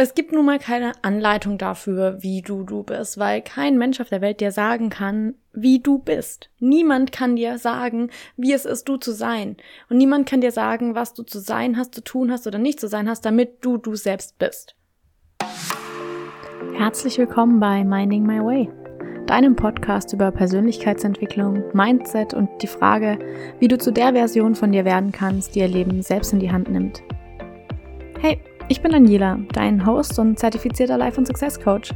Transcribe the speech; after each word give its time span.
Es 0.00 0.14
gibt 0.14 0.30
nun 0.30 0.46
mal 0.46 0.60
keine 0.60 0.92
Anleitung 1.02 1.58
dafür, 1.58 2.22
wie 2.22 2.40
du 2.40 2.62
du 2.62 2.84
bist, 2.84 3.18
weil 3.18 3.42
kein 3.42 3.76
Mensch 3.78 4.00
auf 4.00 4.08
der 4.08 4.20
Welt 4.20 4.40
dir 4.40 4.52
sagen 4.52 4.90
kann, 4.90 5.34
wie 5.52 5.80
du 5.80 5.98
bist. 5.98 6.50
Niemand 6.60 7.10
kann 7.10 7.34
dir 7.34 7.58
sagen, 7.58 8.10
wie 8.36 8.52
es 8.52 8.64
ist, 8.64 8.88
du 8.88 8.96
zu 8.96 9.10
sein. 9.10 9.56
Und 9.90 9.96
niemand 9.96 10.28
kann 10.28 10.40
dir 10.40 10.52
sagen, 10.52 10.94
was 10.94 11.14
du 11.14 11.24
zu 11.24 11.40
sein 11.40 11.76
hast, 11.76 11.96
zu 11.96 12.04
tun 12.04 12.30
hast 12.30 12.46
oder 12.46 12.60
nicht 12.60 12.78
zu 12.78 12.86
sein 12.86 13.08
hast, 13.08 13.24
damit 13.24 13.64
du 13.64 13.76
du 13.76 13.96
selbst 13.96 14.38
bist. 14.38 14.76
Herzlich 16.74 17.18
willkommen 17.18 17.58
bei 17.58 17.82
Minding 17.82 18.24
My 18.24 18.38
Way, 18.38 18.70
deinem 19.26 19.56
Podcast 19.56 20.12
über 20.12 20.30
Persönlichkeitsentwicklung, 20.30 21.64
Mindset 21.72 22.34
und 22.34 22.48
die 22.62 22.68
Frage, 22.68 23.18
wie 23.58 23.66
du 23.66 23.76
zu 23.76 23.90
der 23.90 24.12
Version 24.12 24.54
von 24.54 24.70
dir 24.70 24.84
werden 24.84 25.10
kannst, 25.10 25.56
die 25.56 25.58
ihr 25.58 25.66
Leben 25.66 26.02
selbst 26.02 26.32
in 26.32 26.38
die 26.38 26.52
Hand 26.52 26.70
nimmt. 26.70 27.02
Hey, 28.20 28.40
ich 28.68 28.82
bin 28.82 28.92
Daniela, 28.92 29.38
dein 29.52 29.86
Host 29.86 30.18
und 30.18 30.38
zertifizierter 30.38 30.98
Life- 30.98 31.18
und 31.18 31.26
Success 31.26 31.58
Coach. 31.58 31.94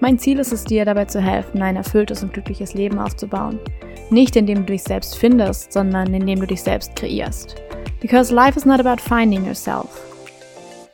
Mein 0.00 0.18
Ziel 0.18 0.38
ist 0.38 0.52
es 0.52 0.64
dir 0.64 0.84
dabei 0.84 1.04
zu 1.04 1.20
helfen, 1.20 1.60
ein 1.60 1.76
erfülltes 1.76 2.22
und 2.22 2.32
glückliches 2.32 2.72
Leben 2.72 2.98
aufzubauen. 2.98 3.60
Nicht 4.08 4.34
indem 4.34 4.64
du 4.64 4.72
dich 4.72 4.82
selbst 4.82 5.18
findest, 5.18 5.72
sondern 5.72 6.14
indem 6.14 6.40
du 6.40 6.46
dich 6.46 6.62
selbst 6.62 6.96
kreierst. 6.96 7.56
Because 8.00 8.34
life 8.34 8.58
is 8.58 8.64
not 8.64 8.80
about 8.80 9.02
finding 9.02 9.44
yourself. 9.44 9.88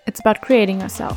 It's 0.07 0.25
about 0.25 0.41
creating 0.41 0.81
yourself. 0.81 1.17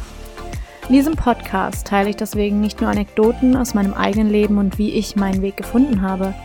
In 0.90 0.96
diesem 0.96 1.16
Podcast 1.16 1.88
teile 1.88 2.10
ich 2.10 2.16
deswegen 2.16 2.62
nicht 2.62 2.82
nur 2.82 2.92
Anekdoten 2.92 3.56
aus 3.56 3.74
meinem 3.74 3.94
eigenen 3.94 4.30
Leben 4.30 4.60
und 4.60 4.78
wie 4.78 4.92
ich 4.92 5.16
meinen 5.16 5.42
Weg 5.42 5.58
gefunden 5.58 6.02
habe, 6.02 6.36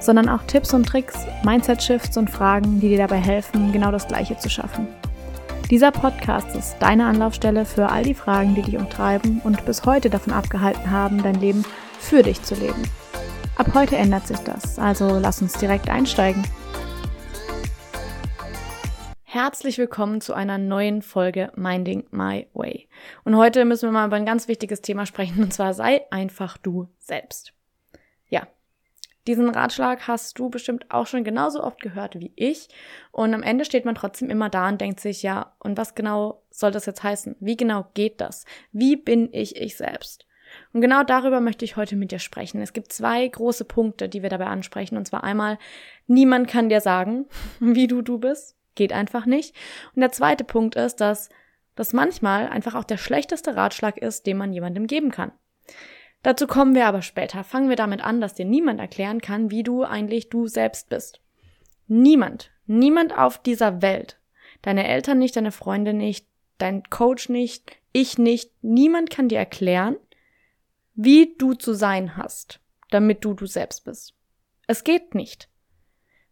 sondern 0.00 0.28
auch 0.28 0.42
Tipps 0.42 0.74
und 0.74 0.86
Tricks, 0.86 1.26
Mindset-Shifts 1.44 2.18
und 2.18 2.28
Fragen, 2.28 2.80
die 2.80 2.88
dir 2.90 2.98
dabei 2.98 3.18
helfen, 3.18 3.72
genau 3.72 3.90
das 3.90 4.08
Gleiche 4.08 4.36
zu 4.36 4.50
schaffen. 4.50 4.88
Dieser 5.70 5.92
Podcast 5.92 6.54
ist 6.54 6.76
deine 6.80 7.06
Anlaufstelle 7.06 7.64
für 7.64 7.88
all 7.88 8.02
die 8.02 8.12
Fragen, 8.12 8.54
die 8.54 8.60
dich 8.60 8.76
umtreiben 8.76 9.40
und 9.44 9.64
bis 9.64 9.86
heute 9.86 10.10
davon 10.10 10.34
abgehalten 10.34 10.90
haben, 10.90 11.22
dein 11.22 11.36
Leben 11.36 11.64
für 11.98 12.22
dich 12.22 12.42
zu 12.42 12.54
leben. 12.54 12.82
Ab 13.56 13.68
heute 13.72 13.96
ändert 13.96 14.26
sich 14.26 14.38
das, 14.40 14.78
also 14.78 15.18
lass 15.18 15.40
uns 15.40 15.54
direkt 15.54 15.88
einsteigen. 15.88 16.46
Herzlich 19.22 19.78
willkommen 19.78 20.20
zu 20.20 20.34
einer 20.34 20.58
neuen 20.58 21.00
Folge 21.00 21.50
Minding 21.56 22.04
My 22.10 22.46
Way. 22.52 22.86
Und 23.24 23.36
heute 23.36 23.64
müssen 23.64 23.88
wir 23.88 23.92
mal 23.92 24.06
über 24.06 24.16
ein 24.16 24.26
ganz 24.26 24.48
wichtiges 24.48 24.82
Thema 24.82 25.06
sprechen, 25.06 25.42
und 25.42 25.54
zwar 25.54 25.72
sei 25.72 26.02
einfach 26.10 26.58
du 26.58 26.88
selbst. 26.98 27.54
Ja, 28.28 28.46
diesen 29.26 29.48
Ratschlag 29.48 30.06
hast 30.06 30.38
du 30.38 30.50
bestimmt 30.50 30.90
auch 30.90 31.06
schon 31.06 31.24
genauso 31.24 31.62
oft 31.62 31.80
gehört 31.80 32.20
wie 32.20 32.32
ich. 32.36 32.68
Und 33.10 33.32
am 33.34 33.42
Ende 33.42 33.64
steht 33.64 33.84
man 33.84 33.94
trotzdem 33.94 34.30
immer 34.30 34.50
da 34.50 34.68
und 34.68 34.80
denkt 34.80 35.00
sich, 35.00 35.22
ja, 35.22 35.54
und 35.58 35.78
was 35.78 35.94
genau 35.94 36.42
soll 36.50 36.70
das 36.70 36.86
jetzt 36.86 37.02
heißen? 37.02 37.36
Wie 37.40 37.56
genau 37.56 37.86
geht 37.94 38.20
das? 38.20 38.44
Wie 38.72 38.96
bin 38.96 39.30
ich 39.32 39.56
ich 39.56 39.76
selbst? 39.76 40.26
Und 40.72 40.80
genau 40.80 41.02
darüber 41.02 41.40
möchte 41.40 41.64
ich 41.64 41.76
heute 41.76 41.96
mit 41.96 42.12
dir 42.12 42.18
sprechen. 42.18 42.60
Es 42.60 42.72
gibt 42.72 42.92
zwei 42.92 43.26
große 43.26 43.64
Punkte, 43.64 44.08
die 44.08 44.22
wir 44.22 44.30
dabei 44.30 44.46
ansprechen. 44.46 44.96
Und 44.96 45.06
zwar 45.06 45.24
einmal, 45.24 45.58
niemand 46.06 46.48
kann 46.48 46.68
dir 46.68 46.80
sagen, 46.80 47.26
wie 47.60 47.86
du 47.86 48.02
du 48.02 48.18
bist. 48.18 48.56
Geht 48.74 48.92
einfach 48.92 49.24
nicht. 49.24 49.54
Und 49.94 50.00
der 50.00 50.12
zweite 50.12 50.44
Punkt 50.44 50.74
ist, 50.74 50.96
dass 50.96 51.28
das 51.76 51.92
manchmal 51.92 52.48
einfach 52.48 52.74
auch 52.74 52.84
der 52.84 52.98
schlechteste 52.98 53.56
Ratschlag 53.56 53.98
ist, 53.98 54.26
den 54.26 54.36
man 54.36 54.52
jemandem 54.52 54.86
geben 54.86 55.10
kann. 55.10 55.32
Dazu 56.24 56.46
kommen 56.46 56.74
wir 56.74 56.86
aber 56.86 57.02
später. 57.02 57.44
Fangen 57.44 57.68
wir 57.68 57.76
damit 57.76 58.02
an, 58.02 58.22
dass 58.22 58.32
dir 58.32 58.46
niemand 58.46 58.80
erklären 58.80 59.20
kann, 59.20 59.50
wie 59.50 59.62
du 59.62 59.84
eigentlich 59.84 60.30
du 60.30 60.48
selbst 60.48 60.88
bist. 60.88 61.20
Niemand. 61.86 62.50
Niemand 62.66 63.16
auf 63.16 63.42
dieser 63.42 63.82
Welt. 63.82 64.18
Deine 64.62 64.88
Eltern 64.88 65.18
nicht, 65.18 65.36
deine 65.36 65.52
Freunde 65.52 65.92
nicht, 65.92 66.26
dein 66.56 66.82
Coach 66.84 67.28
nicht, 67.28 67.70
ich 67.92 68.16
nicht. 68.16 68.50
Niemand 68.62 69.10
kann 69.10 69.28
dir 69.28 69.36
erklären, 69.36 69.96
wie 70.94 71.36
du 71.36 71.52
zu 71.52 71.74
sein 71.74 72.16
hast, 72.16 72.58
damit 72.90 73.22
du 73.22 73.34
du 73.34 73.44
selbst 73.44 73.84
bist. 73.84 74.14
Es 74.66 74.82
geht 74.82 75.14
nicht. 75.14 75.50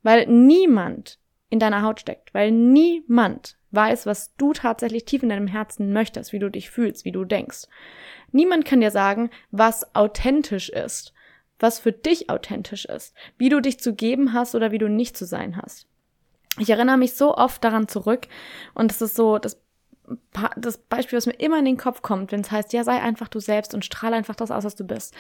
Weil 0.03 0.27
niemand 0.27 1.19
in 1.53 1.59
deiner 1.59 1.83
Haut 1.83 2.01
steckt, 2.01 2.33
weil 2.33 2.51
niemand 2.51 3.59
weiß, 3.73 4.07
was 4.07 4.35
du 4.37 4.55
tatsächlich 4.55 5.05
tief 5.05 5.23
in 5.23 5.29
deinem 5.29 5.47
Herzen 5.47 5.93
möchtest, 5.93 6.33
wie 6.33 6.39
du 6.39 6.51
dich 6.51 6.71
fühlst, 6.71 7.05
wie 7.05 7.13
du 7.13 7.27
denkst. 7.27 7.65
Niemand 8.31 8.65
kann 8.65 8.81
dir 8.81 8.91
sagen, 8.91 9.29
was 9.51 9.95
authentisch 9.95 10.71
ist, 10.71 11.13
was 11.59 11.79
für 11.79 11.93
dich 11.93 12.31
authentisch 12.31 12.87
ist, 12.87 13.15
wie 13.37 13.51
du 13.51 13.61
dich 13.61 13.79
zu 13.81 13.95
geben 13.95 14.33
hast 14.33 14.55
oder 14.55 14.73
wie 14.73 14.79
du 14.79 14.89
nicht 14.89 15.15
zu 15.15 15.27
sein 15.27 15.59
hast. 15.59 15.87
Ich 16.59 16.71
erinnere 16.71 16.97
mich 16.97 17.17
so 17.17 17.37
oft 17.37 17.63
daran 17.63 17.87
zurück 17.87 18.29
und 18.73 18.91
es 18.91 19.03
ist 19.03 19.15
so, 19.15 19.37
das 19.37 19.61
das 20.57 20.79
Beispiel, 20.79 21.17
was 21.17 21.27
mir 21.27 21.35
immer 21.35 21.59
in 21.59 21.65
den 21.65 21.77
Kopf 21.77 22.03
kommt, 22.03 22.33
wenn 22.33 22.41
es 22.41 22.51
heißt, 22.51 22.73
ja, 22.73 22.83
sei 22.85 23.01
einfach 23.01 23.29
du 23.29 23.39
selbst 23.39 23.73
und 23.73 23.85
strahle 23.85 24.17
einfach 24.17 24.35
das 24.35 24.51
aus, 24.51 24.65
was 24.65 24.75
du 24.75 24.85
bist. 24.85 25.15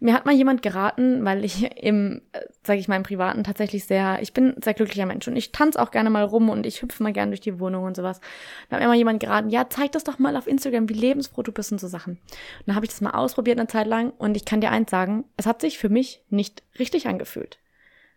Mir 0.00 0.12
hat 0.14 0.26
mal 0.26 0.34
jemand 0.34 0.62
geraten, 0.62 1.24
weil 1.24 1.44
ich 1.44 1.70
im, 1.82 2.20
äh, 2.32 2.40
sage 2.62 2.80
ich 2.80 2.88
mal, 2.88 2.96
im 2.96 3.04
Privaten 3.04 3.44
tatsächlich 3.44 3.84
sehr, 3.84 4.18
ich 4.22 4.32
bin 4.32 4.54
ein 4.56 4.62
sehr 4.62 4.74
glücklicher 4.74 5.06
Mensch 5.06 5.28
und 5.28 5.36
ich 5.36 5.52
tanze 5.52 5.80
auch 5.80 5.90
gerne 5.90 6.10
mal 6.10 6.24
rum 6.24 6.48
und 6.48 6.66
ich 6.66 6.82
hüpfe 6.82 7.02
mal 7.02 7.12
gerne 7.12 7.30
durch 7.30 7.40
die 7.40 7.60
Wohnung 7.60 7.84
und 7.84 7.96
sowas. 7.96 8.20
Da 8.68 8.76
hat 8.76 8.82
mir 8.82 8.88
mal 8.88 8.96
jemand 8.96 9.20
geraten, 9.20 9.50
ja, 9.50 9.68
zeig 9.70 9.92
das 9.92 10.04
doch 10.04 10.18
mal 10.18 10.36
auf 10.36 10.46
Instagram, 10.46 10.88
wie 10.88 10.94
lebensfroh 10.94 11.42
du 11.42 11.52
bist 11.52 11.70
und 11.72 11.80
so 11.80 11.86
Sachen. 11.88 12.14
Und 12.14 12.66
dann 12.66 12.76
habe 12.76 12.86
ich 12.86 12.90
das 12.90 13.00
mal 13.00 13.10
ausprobiert 13.10 13.58
eine 13.58 13.68
Zeit 13.68 13.86
lang 13.86 14.10
und 14.18 14.36
ich 14.36 14.44
kann 14.44 14.60
dir 14.60 14.70
eins 14.70 14.90
sagen, 14.90 15.24
es 15.36 15.46
hat 15.46 15.60
sich 15.60 15.78
für 15.78 15.88
mich 15.88 16.22
nicht 16.28 16.62
richtig 16.78 17.06
angefühlt 17.06 17.58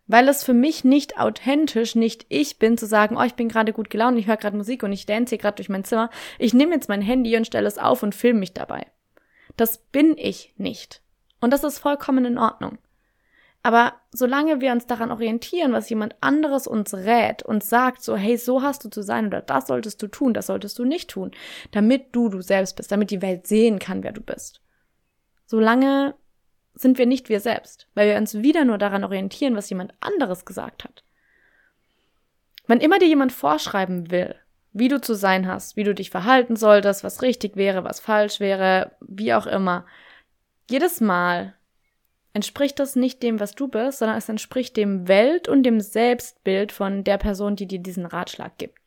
weil 0.07 0.27
es 0.29 0.43
für 0.43 0.53
mich 0.53 0.83
nicht 0.83 1.19
authentisch, 1.19 1.95
nicht 1.95 2.25
ich 2.29 2.59
bin, 2.59 2.77
zu 2.77 2.85
sagen, 2.85 3.17
oh, 3.17 3.23
ich 3.23 3.35
bin 3.35 3.49
gerade 3.49 3.73
gut 3.73 3.89
gelaunt, 3.89 4.17
ich 4.17 4.27
höre 4.27 4.37
gerade 4.37 4.57
Musik 4.57 4.83
und 4.83 4.93
ich 4.93 5.05
dance 5.05 5.29
hier 5.29 5.37
gerade 5.37 5.57
durch 5.57 5.69
mein 5.69 5.83
Zimmer. 5.83 6.09
Ich 6.39 6.53
nehme 6.53 6.73
jetzt 6.73 6.89
mein 6.89 7.01
Handy 7.01 7.35
und 7.37 7.45
stelle 7.45 7.67
es 7.67 7.77
auf 7.77 8.03
und 8.03 8.15
filme 8.15 8.39
mich 8.39 8.53
dabei. 8.53 8.87
Das 9.57 9.77
bin 9.77 10.17
ich 10.17 10.53
nicht. 10.57 11.01
Und 11.41 11.51
das 11.51 11.63
ist 11.63 11.79
vollkommen 11.79 12.25
in 12.25 12.37
Ordnung. 12.37 12.77
Aber 13.63 13.95
solange 14.11 14.61
wir 14.61 14.71
uns 14.71 14.85
daran 14.85 15.11
orientieren, 15.11 15.73
was 15.73 15.89
jemand 15.89 16.15
anderes 16.21 16.67
uns 16.67 16.93
rät 16.93 17.43
und 17.43 17.63
sagt, 17.63 18.01
so, 18.01 18.15
hey, 18.15 18.37
so 18.37 18.61
hast 18.61 18.85
du 18.85 18.89
zu 18.89 19.01
sein 19.01 19.27
oder 19.27 19.41
das 19.41 19.67
solltest 19.67 20.01
du 20.01 20.07
tun, 20.07 20.33
das 20.33 20.47
solltest 20.47 20.79
du 20.79 20.85
nicht 20.85 21.09
tun, 21.09 21.31
damit 21.71 22.15
du 22.15 22.29
du 22.29 22.41
selbst 22.41 22.77
bist, 22.77 22.91
damit 22.91 23.11
die 23.11 23.21
Welt 23.21 23.45
sehen 23.45 23.79
kann, 23.79 24.03
wer 24.03 24.13
du 24.13 24.21
bist. 24.21 24.61
Solange 25.45 26.15
sind 26.77 26.97
wir 26.97 27.05
nicht 27.05 27.29
wir 27.29 27.39
selbst, 27.39 27.87
weil 27.95 28.09
wir 28.09 28.17
uns 28.17 28.35
wieder 28.35 28.63
nur 28.63 28.77
daran 28.77 29.03
orientieren, 29.03 29.55
was 29.55 29.69
jemand 29.69 29.93
anderes 29.99 30.45
gesagt 30.45 30.83
hat. 30.83 31.03
Wenn 32.67 32.79
immer 32.79 32.99
dir 32.99 33.07
jemand 33.07 33.31
vorschreiben 33.31 34.11
will, 34.11 34.35
wie 34.73 34.89
du 34.89 35.01
zu 35.01 35.15
sein 35.15 35.47
hast, 35.47 35.75
wie 35.75 35.83
du 35.83 35.95
dich 35.95 36.09
verhalten 36.09 36.55
solltest, 36.55 37.03
was 37.03 37.21
richtig 37.21 37.55
wäre, 37.55 37.83
was 37.83 37.99
falsch 37.99 38.39
wäre, 38.39 38.91
wie 38.99 39.33
auch 39.33 39.47
immer, 39.47 39.85
jedes 40.69 41.01
Mal 41.01 41.53
entspricht 42.33 42.77
das 42.79 42.95
nicht 42.95 43.23
dem, 43.23 43.39
was 43.39 43.55
du 43.55 43.67
bist, 43.67 43.97
sondern 43.97 44.17
es 44.17 44.29
entspricht 44.29 44.77
dem 44.77 45.07
Welt- 45.07 45.47
und 45.47 45.63
dem 45.63 45.79
Selbstbild 45.79 46.71
von 46.71 47.03
der 47.03 47.17
Person, 47.17 47.55
die 47.55 47.65
dir 47.65 47.79
diesen 47.79 48.05
Ratschlag 48.05 48.57
gibt. 48.59 48.77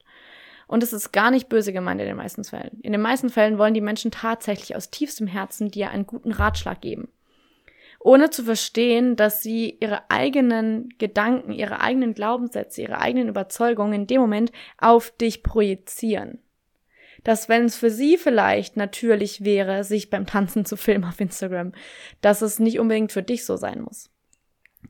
Und 0.69 0.85
es 0.85 0.93
ist 0.93 1.11
gar 1.11 1.33
nicht 1.33 1.49
böse 1.49 1.73
gemeint 1.73 2.01
in 2.01 2.07
den 2.07 2.17
meisten 2.17 2.45
Fällen. 2.45 2.79
In 2.83 2.93
den 2.93 3.01
meisten 3.01 3.29
Fällen 3.29 3.59
wollen 3.59 3.75
die 3.75 3.81
Menschen 3.81 4.13
tatsächlich 4.13 4.77
aus 4.77 4.91
tiefstem 4.91 5.27
Herzen 5.27 5.73
dir 5.73 5.91
einen 5.91 6.07
guten 6.07 6.31
Ratschlag 6.31 6.81
geben 6.81 7.09
ohne 8.01 8.31
zu 8.31 8.43
verstehen, 8.45 9.15
dass 9.15 9.43
sie 9.43 9.77
ihre 9.79 10.11
eigenen 10.11 10.89
Gedanken, 10.99 11.53
ihre 11.53 11.81
eigenen 11.81 12.15
Glaubenssätze, 12.15 12.81
ihre 12.81 12.99
eigenen 12.99 13.29
Überzeugungen 13.29 13.93
in 13.93 14.07
dem 14.07 14.23
Moment 14.23 14.53
auf 14.79 15.11
dich 15.11 15.43
projizieren. 15.43 16.43
Dass 17.25 17.51
wenn 17.51 17.67
es 17.67 17.77
für 17.77 17.91
sie 17.91 18.17
vielleicht 18.17 18.79
natürlich 18.79 19.45
wäre, 19.45 19.85
sich 19.85 20.09
beim 20.09 20.27
Tanzen 20.27 20.65
zu 20.65 20.79
filmen 20.79 21.05
auf 21.05 21.21
Instagram, 21.21 21.73
dass 22.23 22.41
es 22.41 22.59
nicht 22.59 22.81
unbedingt 22.81 23.13
für 23.13 23.23
dich 23.23 23.45
so 23.45 23.57
sein 23.57 23.83
muss. 23.83 24.11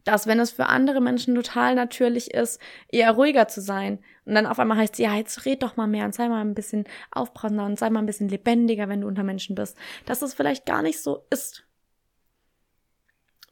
Dass 0.05 0.29
wenn 0.29 0.39
es 0.39 0.53
für 0.53 0.67
andere 0.67 1.01
Menschen 1.01 1.35
total 1.35 1.75
natürlich 1.75 2.33
ist, 2.33 2.61
eher 2.89 3.11
ruhiger 3.11 3.49
zu 3.49 3.61
sein 3.61 3.99
und 4.25 4.37
dann 4.37 4.47
auf 4.47 4.61
einmal 4.61 4.79
heißt 4.79 4.95
es, 4.95 5.01
ja, 5.01 5.17
jetzt 5.17 5.45
red 5.47 5.65
doch 5.65 5.77
mal 5.77 5.89
mehr 5.89 6.05
und 6.05 6.15
sei 6.15 6.29
mal 6.29 6.43
ein 6.43 6.55
bisschen 6.55 6.85
aufbrausender 7.11 7.67
und 7.67 7.77
sei 7.77 7.91
mal 7.91 7.99
ein 7.99 8.07
bisschen 8.07 8.29
lebendiger, 8.29 8.89
wenn 8.89 9.01
du 9.01 9.09
unter 9.09 9.25
Menschen 9.25 9.57
bist, 9.57 9.77
dass 10.07 10.23
es 10.23 10.33
vielleicht 10.33 10.65
gar 10.65 10.83
nicht 10.83 11.03
so 11.03 11.27
ist. 11.31 11.65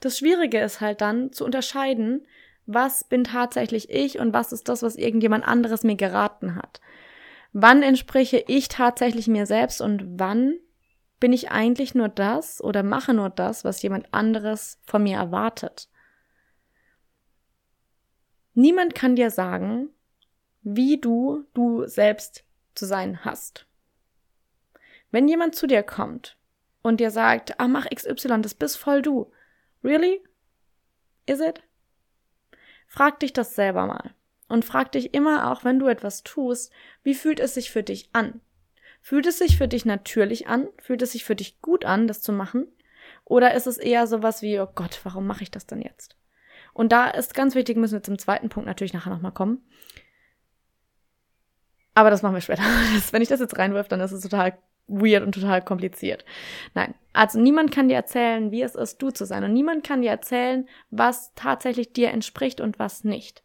Das 0.00 0.18
Schwierige 0.18 0.60
ist 0.60 0.80
halt 0.80 1.00
dann 1.00 1.32
zu 1.32 1.44
unterscheiden, 1.44 2.26
was 2.66 3.04
bin 3.04 3.24
tatsächlich 3.24 3.90
ich 3.90 4.18
und 4.18 4.32
was 4.32 4.52
ist 4.52 4.68
das, 4.68 4.82
was 4.82 4.96
irgendjemand 4.96 5.46
anderes 5.46 5.82
mir 5.82 5.96
geraten 5.96 6.54
hat. 6.54 6.80
Wann 7.52 7.82
entspreche 7.82 8.44
ich 8.46 8.68
tatsächlich 8.68 9.26
mir 9.26 9.46
selbst 9.46 9.80
und 9.80 10.04
wann 10.18 10.58
bin 11.18 11.32
ich 11.32 11.50
eigentlich 11.50 11.94
nur 11.94 12.08
das 12.08 12.62
oder 12.62 12.82
mache 12.82 13.14
nur 13.14 13.30
das, 13.30 13.64
was 13.64 13.82
jemand 13.82 14.12
anderes 14.12 14.78
von 14.86 15.02
mir 15.02 15.16
erwartet. 15.16 15.88
Niemand 18.54 18.94
kann 18.94 19.16
dir 19.16 19.30
sagen, 19.30 19.90
wie 20.62 21.00
du 21.00 21.44
du 21.54 21.86
selbst 21.86 22.44
zu 22.74 22.86
sein 22.86 23.24
hast. 23.24 23.66
Wenn 25.10 25.26
jemand 25.26 25.54
zu 25.54 25.66
dir 25.66 25.82
kommt 25.82 26.36
und 26.82 27.00
dir 27.00 27.10
sagt, 27.10 27.58
ah, 27.58 27.68
mach 27.68 27.86
XY, 27.88 28.42
das 28.42 28.54
bist 28.54 28.76
voll 28.76 29.02
du, 29.02 29.32
Really? 29.82 30.22
Is 31.26 31.40
it? 31.40 31.62
Frag 32.86 33.20
dich 33.20 33.32
das 33.32 33.54
selber 33.54 33.86
mal. 33.86 34.14
Und 34.48 34.64
frag 34.64 34.92
dich 34.92 35.12
immer 35.12 35.50
auch, 35.50 35.64
wenn 35.64 35.78
du 35.78 35.88
etwas 35.88 36.22
tust, 36.22 36.72
wie 37.02 37.14
fühlt 37.14 37.38
es 37.38 37.54
sich 37.54 37.70
für 37.70 37.82
dich 37.82 38.08
an? 38.12 38.40
Fühlt 39.02 39.26
es 39.26 39.38
sich 39.38 39.58
für 39.58 39.68
dich 39.68 39.84
natürlich 39.84 40.48
an? 40.48 40.68
Fühlt 40.80 41.02
es 41.02 41.12
sich 41.12 41.24
für 41.24 41.36
dich 41.36 41.60
gut 41.60 41.84
an, 41.84 42.08
das 42.08 42.22
zu 42.22 42.32
machen? 42.32 42.66
Oder 43.24 43.54
ist 43.54 43.66
es 43.66 43.76
eher 43.76 44.06
sowas 44.06 44.42
wie, 44.42 44.58
oh 44.58 44.68
Gott, 44.74 45.00
warum 45.04 45.26
mache 45.26 45.42
ich 45.42 45.50
das 45.50 45.66
denn 45.66 45.82
jetzt? 45.82 46.16
Und 46.72 46.92
da 46.92 47.08
ist 47.08 47.34
ganz 47.34 47.54
wichtig, 47.54 47.76
müssen 47.76 47.94
wir 47.94 48.02
zum 48.02 48.18
zweiten 48.18 48.48
Punkt 48.48 48.66
natürlich 48.66 48.94
nachher 48.94 49.10
nochmal 49.10 49.32
kommen. 49.32 49.66
Aber 51.94 52.10
das 52.10 52.22
machen 52.22 52.34
wir 52.34 52.40
später. 52.40 52.62
Wenn 53.10 53.22
ich 53.22 53.28
das 53.28 53.40
jetzt 53.40 53.58
reinwirf, 53.58 53.88
dann 53.88 54.00
ist 54.00 54.12
es 54.12 54.22
total 54.22 54.56
weird 54.88 55.24
und 55.24 55.32
total 55.32 55.62
kompliziert. 55.62 56.24
Nein, 56.74 56.94
also 57.12 57.38
niemand 57.38 57.70
kann 57.70 57.88
dir 57.88 57.96
erzählen, 57.96 58.50
wie 58.50 58.62
es 58.62 58.74
ist, 58.74 58.98
du 58.98 59.10
zu 59.10 59.24
sein. 59.24 59.44
Und 59.44 59.52
niemand 59.52 59.84
kann 59.84 60.02
dir 60.02 60.10
erzählen, 60.10 60.68
was 60.90 61.32
tatsächlich 61.34 61.92
dir 61.92 62.10
entspricht 62.10 62.60
und 62.60 62.78
was 62.78 63.04
nicht. 63.04 63.42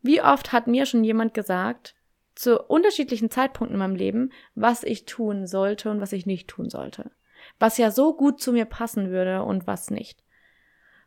Wie 0.00 0.22
oft 0.22 0.52
hat 0.52 0.66
mir 0.66 0.86
schon 0.86 1.04
jemand 1.04 1.34
gesagt, 1.34 1.94
zu 2.34 2.62
unterschiedlichen 2.62 3.30
Zeitpunkten 3.30 3.74
in 3.74 3.80
meinem 3.80 3.96
Leben, 3.96 4.32
was 4.54 4.84
ich 4.84 5.06
tun 5.06 5.46
sollte 5.46 5.90
und 5.90 6.00
was 6.00 6.12
ich 6.12 6.24
nicht 6.24 6.48
tun 6.48 6.70
sollte. 6.70 7.10
Was 7.58 7.78
ja 7.78 7.90
so 7.90 8.14
gut 8.14 8.40
zu 8.40 8.52
mir 8.52 8.64
passen 8.64 9.10
würde 9.10 9.42
und 9.42 9.66
was 9.66 9.90
nicht. 9.90 10.22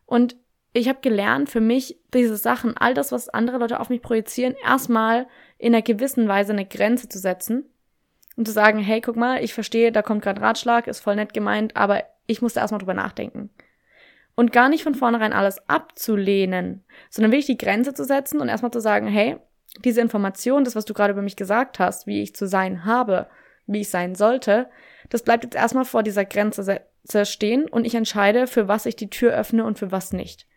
Und 0.05 0.35
ich 0.73 0.89
habe 0.89 0.99
gelernt, 1.01 1.49
für 1.49 1.61
mich 1.61 1.99
diese 2.13 2.35
Sachen, 2.35 2.75
all 2.75 2.93
das, 2.93 3.11
was 3.11 3.29
andere 3.29 3.57
Leute 3.57 3.79
auf 3.79 3.89
mich 3.89 4.01
projizieren, 4.01 4.55
erstmal 4.63 5.27
in 5.57 5.73
einer 5.73 5.81
gewissen 5.81 6.27
Weise 6.27 6.51
eine 6.51 6.65
Grenze 6.65 7.07
zu 7.07 7.19
setzen 7.19 7.70
und 8.37 8.45
zu 8.47 8.53
sagen, 8.53 8.79
hey, 8.79 9.01
guck 9.01 9.15
mal, 9.15 9.43
ich 9.43 9.53
verstehe, 9.53 9.91
da 9.91 10.01
kommt 10.01 10.21
gerade 10.21 10.41
Ratschlag, 10.41 10.87
ist 10.87 11.01
voll 11.01 11.15
nett 11.15 11.33
gemeint, 11.33 11.75
aber 11.75 12.03
ich 12.27 12.41
musste 12.41 12.59
erstmal 12.59 12.79
drüber 12.79 12.93
nachdenken. 12.93 13.49
Und 14.35 14.53
gar 14.53 14.69
nicht 14.69 14.83
von 14.83 14.95
vornherein 14.95 15.33
alles 15.33 15.67
abzulehnen, 15.67 16.83
sondern 17.09 17.31
wirklich 17.31 17.47
die 17.47 17.57
Grenze 17.57 17.93
zu 17.93 18.05
setzen 18.05 18.39
und 18.39 18.47
erstmal 18.47 18.71
zu 18.71 18.79
sagen, 18.79 19.07
hey, 19.07 19.37
diese 19.83 20.01
Information, 20.01 20.63
das, 20.63 20.75
was 20.75 20.85
du 20.85 20.93
gerade 20.93 21.13
über 21.13 21.21
mich 21.21 21.35
gesagt 21.35 21.79
hast, 21.79 22.07
wie 22.07 22.21
ich 22.21 22.35
zu 22.35 22.47
sein 22.47 22.85
habe, 22.85 23.27
wie 23.67 23.81
ich 23.81 23.89
sein 23.89 24.15
sollte, 24.15 24.69
das 25.09 25.23
bleibt 25.23 25.43
jetzt 25.43 25.55
erstmal 25.55 25.85
vor 25.85 26.03
dieser 26.03 26.25
Grenze 26.25 26.81
stehen 27.23 27.67
und 27.67 27.85
ich 27.85 27.95
entscheide, 27.95 28.47
für 28.47 28.67
was 28.67 28.85
ich 28.85 28.95
die 28.95 29.09
Tür 29.09 29.33
öffne 29.33 29.65
und 29.65 29.77
für 29.77 29.91
was 29.91 30.13
nicht. 30.13 30.47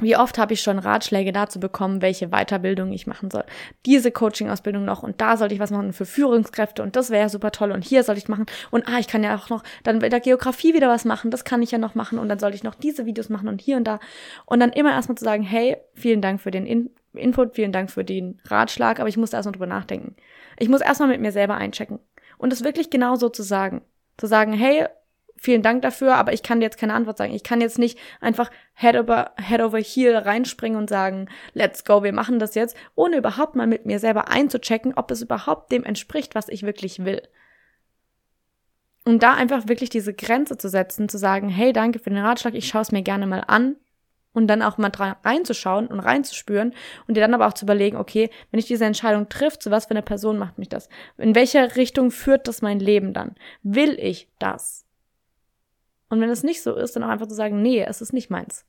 Wie 0.00 0.16
oft 0.16 0.38
habe 0.38 0.54
ich 0.54 0.62
schon 0.62 0.78
Ratschläge 0.78 1.32
dazu 1.32 1.60
bekommen, 1.60 2.00
welche 2.00 2.28
Weiterbildung 2.28 2.92
ich 2.92 3.06
machen 3.06 3.30
soll. 3.30 3.44
Diese 3.84 4.10
Coaching-Ausbildung 4.10 4.86
noch 4.86 5.02
und 5.02 5.20
da 5.20 5.36
sollte 5.36 5.54
ich 5.54 5.60
was 5.60 5.70
machen 5.70 5.92
für 5.92 6.06
Führungskräfte 6.06 6.82
und 6.82 6.96
das 6.96 7.10
wäre 7.10 7.28
super 7.28 7.50
toll 7.50 7.72
und 7.72 7.84
hier 7.84 8.02
sollte 8.02 8.18
ich 8.18 8.28
machen 8.28 8.46
und 8.70 8.88
ah, 8.88 8.98
ich 8.98 9.06
kann 9.06 9.22
ja 9.22 9.36
auch 9.36 9.50
noch 9.50 9.62
dann 9.84 9.98
bei 9.98 10.08
der 10.08 10.20
Geografie 10.20 10.72
wieder 10.72 10.88
was 10.88 11.04
machen, 11.04 11.30
das 11.30 11.44
kann 11.44 11.60
ich 11.60 11.70
ja 11.70 11.78
noch 11.78 11.94
machen 11.94 12.18
und 12.18 12.30
dann 12.30 12.38
sollte 12.38 12.56
ich 12.56 12.64
noch 12.64 12.74
diese 12.74 13.04
Videos 13.04 13.28
machen 13.28 13.48
und 13.48 13.60
hier 13.60 13.76
und 13.76 13.84
da 13.84 14.00
und 14.46 14.60
dann 14.60 14.72
immer 14.72 14.92
erstmal 14.92 15.18
zu 15.18 15.24
sagen, 15.24 15.42
hey, 15.42 15.76
vielen 15.94 16.22
Dank 16.22 16.40
für 16.40 16.50
den 16.50 16.66
In 16.66 16.90
Input, 17.14 17.54
vielen 17.54 17.72
Dank 17.72 17.90
für 17.90 18.04
den 18.04 18.40
Ratschlag, 18.46 18.98
aber 18.98 19.10
ich 19.10 19.18
muss 19.18 19.34
erstmal 19.34 19.52
drüber 19.52 19.66
nachdenken. 19.66 20.16
Ich 20.58 20.70
muss 20.70 20.80
erstmal 20.80 21.10
mit 21.10 21.20
mir 21.20 21.32
selber 21.32 21.56
einchecken 21.56 21.98
und 22.38 22.50
es 22.52 22.64
wirklich 22.64 22.88
genau 22.88 23.16
so 23.16 23.28
zu 23.28 23.42
sagen. 23.42 23.82
Zu 24.16 24.26
sagen, 24.26 24.54
hey, 24.54 24.86
vielen 25.42 25.62
Dank 25.62 25.82
dafür, 25.82 26.14
aber 26.14 26.32
ich 26.32 26.44
kann 26.44 26.60
dir 26.60 26.66
jetzt 26.66 26.78
keine 26.78 26.94
Antwort 26.94 27.18
sagen. 27.18 27.34
Ich 27.34 27.42
kann 27.42 27.60
jetzt 27.60 27.78
nicht 27.78 27.98
einfach 28.20 28.48
head 28.74 28.96
over, 28.96 29.32
head 29.36 29.60
over 29.60 29.78
heel 29.78 30.16
reinspringen 30.16 30.78
und 30.78 30.88
sagen, 30.88 31.28
let's 31.52 31.84
go, 31.84 32.04
wir 32.04 32.12
machen 32.12 32.38
das 32.38 32.54
jetzt, 32.54 32.76
ohne 32.94 33.16
überhaupt 33.16 33.56
mal 33.56 33.66
mit 33.66 33.84
mir 33.84 33.98
selber 33.98 34.28
einzuchecken, 34.28 34.94
ob 34.94 35.08
das 35.08 35.20
überhaupt 35.20 35.72
dem 35.72 35.82
entspricht, 35.82 36.36
was 36.36 36.48
ich 36.48 36.62
wirklich 36.62 37.04
will. 37.04 37.22
Und 39.04 39.24
da 39.24 39.34
einfach 39.34 39.66
wirklich 39.66 39.90
diese 39.90 40.14
Grenze 40.14 40.58
zu 40.58 40.68
setzen, 40.68 41.08
zu 41.08 41.18
sagen, 41.18 41.48
hey, 41.48 41.72
danke 41.72 41.98
für 41.98 42.10
den 42.10 42.24
Ratschlag, 42.24 42.54
ich 42.54 42.68
schaue 42.68 42.82
es 42.82 42.92
mir 42.92 43.02
gerne 43.02 43.26
mal 43.26 43.42
an 43.44 43.74
und 44.32 44.46
dann 44.46 44.62
auch 44.62 44.78
mal 44.78 44.90
dran 44.90 45.16
reinzuschauen 45.24 45.88
und 45.88 45.98
reinzuspüren 45.98 46.72
und 47.08 47.16
dir 47.16 47.20
dann 47.20 47.34
aber 47.34 47.48
auch 47.48 47.54
zu 47.54 47.64
überlegen, 47.64 47.96
okay, 47.96 48.30
wenn 48.52 48.60
ich 48.60 48.66
diese 48.66 48.84
Entscheidung 48.84 49.28
trifft, 49.28 49.64
zu 49.64 49.72
was 49.72 49.86
für 49.86 49.90
eine 49.90 50.02
Person 50.02 50.38
macht 50.38 50.58
mich 50.58 50.68
das? 50.68 50.88
In 51.18 51.34
welche 51.34 51.74
Richtung 51.74 52.12
führt 52.12 52.46
das 52.46 52.62
mein 52.62 52.78
Leben 52.78 53.12
dann? 53.12 53.34
Will 53.64 53.98
ich 53.98 54.28
das? 54.38 54.86
Und 56.12 56.20
wenn 56.20 56.28
es 56.28 56.42
nicht 56.42 56.62
so 56.62 56.74
ist, 56.74 56.94
dann 56.94 57.04
auch 57.04 57.08
einfach 57.08 57.26
zu 57.26 57.34
sagen, 57.34 57.62
nee, 57.62 57.82
es 57.82 58.02
ist 58.02 58.12
nicht 58.12 58.28
meins. 58.28 58.66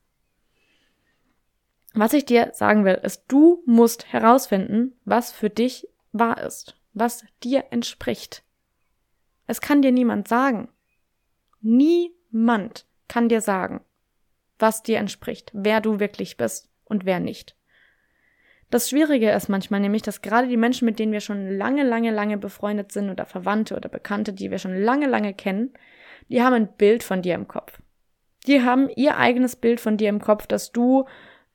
Was 1.93 2.13
ich 2.13 2.23
dir 2.23 2.51
sagen 2.53 2.85
will, 2.85 2.93
ist, 3.03 3.25
du 3.27 3.61
musst 3.65 4.13
herausfinden, 4.13 4.93
was 5.03 5.33
für 5.33 5.49
dich 5.49 5.89
wahr 6.13 6.41
ist, 6.41 6.79
was 6.93 7.25
dir 7.43 7.65
entspricht. 7.71 8.43
Es 9.45 9.59
kann 9.59 9.81
dir 9.81 9.91
niemand 9.91 10.29
sagen. 10.29 10.69
Niemand 11.59 12.85
kann 13.09 13.27
dir 13.27 13.41
sagen, 13.41 13.81
was 14.57 14.81
dir 14.81 14.99
entspricht, 14.99 15.51
wer 15.53 15.81
du 15.81 15.99
wirklich 15.99 16.37
bist 16.37 16.69
und 16.85 17.03
wer 17.03 17.19
nicht. 17.19 17.57
Das 18.69 18.89
Schwierige 18.89 19.29
ist 19.31 19.49
manchmal 19.49 19.81
nämlich, 19.81 20.01
dass 20.01 20.21
gerade 20.21 20.47
die 20.47 20.55
Menschen, 20.55 20.85
mit 20.85 20.97
denen 20.97 21.11
wir 21.11 21.19
schon 21.19 21.57
lange, 21.57 21.83
lange, 21.83 22.11
lange 22.11 22.37
befreundet 22.37 22.93
sind 22.93 23.09
oder 23.09 23.25
Verwandte 23.25 23.75
oder 23.75 23.89
Bekannte, 23.89 24.31
die 24.31 24.49
wir 24.49 24.59
schon 24.59 24.81
lange, 24.81 25.07
lange 25.07 25.33
kennen, 25.33 25.73
die 26.29 26.41
haben 26.41 26.53
ein 26.53 26.75
Bild 26.77 27.03
von 27.03 27.21
dir 27.21 27.35
im 27.35 27.47
Kopf. 27.47 27.79
Die 28.47 28.61
haben 28.61 28.89
ihr 28.89 29.17
eigenes 29.17 29.55
Bild 29.55 29.79
von 29.79 29.97
dir 29.97 30.09
im 30.09 30.19
Kopf, 30.19 30.47
dass 30.47 30.71
du 30.71 31.05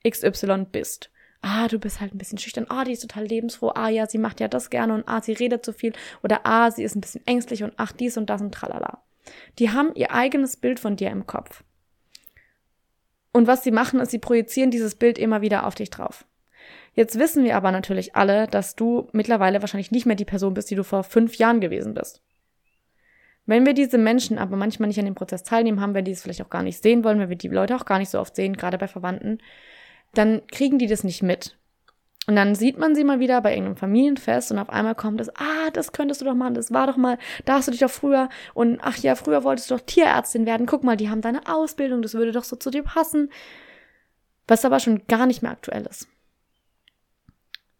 XY 0.09 0.67
bist. 0.71 1.11
Ah, 1.41 1.69
du 1.69 1.79
bist 1.79 2.01
halt 2.01 2.15
ein 2.15 2.19
bisschen 2.19 2.39
schüchtern. 2.39 2.67
Ah, 2.69 2.85
die 2.85 2.93
ist 2.93 3.01
total 3.01 3.25
lebensfroh. 3.25 3.71
Ah, 3.75 3.89
ja, 3.89 4.07
sie 4.07 4.19
macht 4.19 4.41
ja 4.41 4.49
das 4.49 4.71
gerne 4.71 4.95
und 4.95 5.07
ah, 5.07 5.23
sie 5.23 5.33
redet 5.33 5.65
zu 5.65 5.73
viel. 5.73 5.93
Oder 6.23 6.41
ah, 6.45 6.71
sie 6.71 6.83
ist 6.83 6.97
ein 6.97 7.01
bisschen 7.01 7.27
ängstlich 7.27 7.63
und 7.63 7.75
ach, 7.77 7.93
dies 7.93 8.17
und 8.17 8.29
das 8.29 8.41
und 8.41 8.53
tralala. 8.53 9.03
Die 9.59 9.71
haben 9.71 9.95
ihr 9.95 10.13
eigenes 10.13 10.57
Bild 10.57 10.81
von 10.81 10.97
dir 10.97 11.11
im 11.11 11.27
Kopf. 11.27 11.63
Und 13.33 13.47
was 13.47 13.63
sie 13.63 13.71
machen, 13.71 14.01
ist, 14.01 14.11
sie 14.11 14.19
projizieren 14.19 14.71
dieses 14.71 14.95
Bild 14.95 15.19
immer 15.19 15.43
wieder 15.43 15.67
auf 15.67 15.75
dich 15.75 15.91
drauf. 15.91 16.25
Jetzt 16.95 17.19
wissen 17.19 17.45
wir 17.45 17.57
aber 17.57 17.71
natürlich 17.71 18.17
alle, 18.17 18.49
dass 18.49 18.75
du 18.75 19.09
mittlerweile 19.13 19.61
wahrscheinlich 19.61 19.93
nicht 19.93 20.07
mehr 20.07 20.17
die 20.17 20.25
Person 20.25 20.55
bist, 20.55 20.71
die 20.71 20.75
du 20.75 20.83
vor 20.83 21.05
fünf 21.05 21.37
Jahren 21.37 21.61
gewesen 21.61 21.95
bist. 21.95 22.23
Wenn 23.49 23.65
wir 23.65 23.73
diese 23.73 23.97
Menschen 23.97 24.37
aber 24.37 24.59
manchmal 24.59 24.89
nicht 24.89 24.99
an 24.99 25.07
dem 25.07 25.15
Prozess 25.15 25.43
teilnehmen 25.43 25.81
haben, 25.81 25.95
wenn 25.95 26.05
die 26.05 26.11
es 26.11 26.21
vielleicht 26.21 26.43
auch 26.43 26.51
gar 26.51 26.63
nicht 26.63 26.83
sehen 26.83 27.03
wollen, 27.03 27.19
wenn 27.19 27.31
wir 27.31 27.37
die 27.37 27.49
Leute 27.49 27.77
auch 27.77 27.87
gar 27.87 27.99
nicht 27.99 28.11
so 28.11 28.21
oft 28.21 28.37
sehen, 28.37 28.59
gerade 28.59 28.77
bei 28.77 28.89
Verwandten, 28.89 29.39
dann 30.13 30.47
kriegen 30.49 30.79
die 30.79 30.87
das 30.87 31.03
nicht 31.03 31.23
mit. 31.23 31.57
Und 32.27 32.37
dann 32.37 32.55
sieht 32.55 32.77
man 32.77 32.95
sie 32.95 33.05
mal 33.05 33.21
wieder 33.21 33.41
bei 33.41 33.53
irgendeinem 33.53 33.79
Familienfest 33.79 34.53
und 34.53 34.59
auf 34.59 34.69
einmal 34.69 34.95
kommt 34.95 35.19
es, 35.23 35.31
ah, 35.31 35.71
das 35.73 35.93
könntest 35.93 36.21
du 36.21 36.27
doch 36.27 36.35
machen, 36.35 36.53
das 36.53 36.75
war 36.75 36.87
doch 36.87 36.99
mal, 36.99 37.17
da 37.47 37.55
hast 37.55 37.69
du 37.69 37.73
dich 37.73 37.81
doch 37.81 37.91
früher 37.91 38.29
und 38.53 38.81
ach 38.83 38.99
ja, 38.99 39.15
früher 39.15 39.45
wolltest 39.45 39.71
du 39.71 39.77
doch 39.77 39.87
Tierärztin 39.87 40.45
werden, 40.45 40.67
guck 40.67 40.85
mal, 40.85 40.99
die 40.99 41.09
haben 41.09 41.23
deine 41.23 41.47
Ausbildung, 41.47 42.03
das 42.03 42.13
würde 42.13 42.33
doch 42.33 42.45
so 42.45 42.57
zu 42.57 42.71
dir 42.71 42.83
passen. 42.83 43.31
Was 44.47 44.67
aber 44.67 44.79
schon 44.79 45.07
gar 45.07 45.25
nicht 45.25 45.41
mehr 45.41 45.53
aktuell 45.53 45.87
ist. 45.87 46.07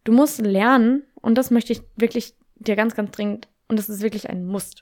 Du 0.03 0.13
musst 0.13 0.41
lernen, 0.41 1.03
und 1.13 1.37
das 1.37 1.51
möchte 1.51 1.73
ich 1.73 1.83
wirklich 1.95 2.33
dir 2.55 2.75
ganz, 2.75 2.95
ganz 2.95 3.11
dringend, 3.11 3.47
und 3.67 3.77
das 3.77 3.87
ist 3.87 4.01
wirklich 4.01 4.31
ein 4.31 4.47
Muss. 4.47 4.73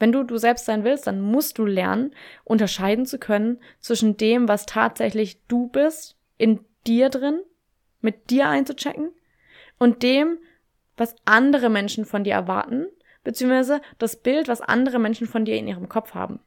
Wenn 0.00 0.12
du 0.12 0.24
du 0.24 0.38
selbst 0.38 0.64
sein 0.64 0.82
willst, 0.82 1.06
dann 1.06 1.20
musst 1.20 1.58
du 1.58 1.66
lernen, 1.66 2.12
unterscheiden 2.42 3.06
zu 3.06 3.18
können 3.18 3.60
zwischen 3.80 4.16
dem, 4.16 4.48
was 4.48 4.66
tatsächlich 4.66 5.46
du 5.46 5.68
bist, 5.68 6.16
in 6.38 6.64
dir 6.86 7.10
drin, 7.10 7.42
mit 8.00 8.30
dir 8.30 8.48
einzuchecken, 8.48 9.12
und 9.78 10.02
dem, 10.02 10.38
was 10.96 11.14
andere 11.26 11.68
Menschen 11.68 12.06
von 12.06 12.24
dir 12.24 12.32
erwarten, 12.32 12.86
beziehungsweise 13.24 13.82
das 13.98 14.16
Bild, 14.16 14.48
was 14.48 14.62
andere 14.62 14.98
Menschen 14.98 15.26
von 15.26 15.44
dir 15.44 15.56
in 15.56 15.68
ihrem 15.68 15.88
Kopf 15.88 16.14
haben. 16.14 16.40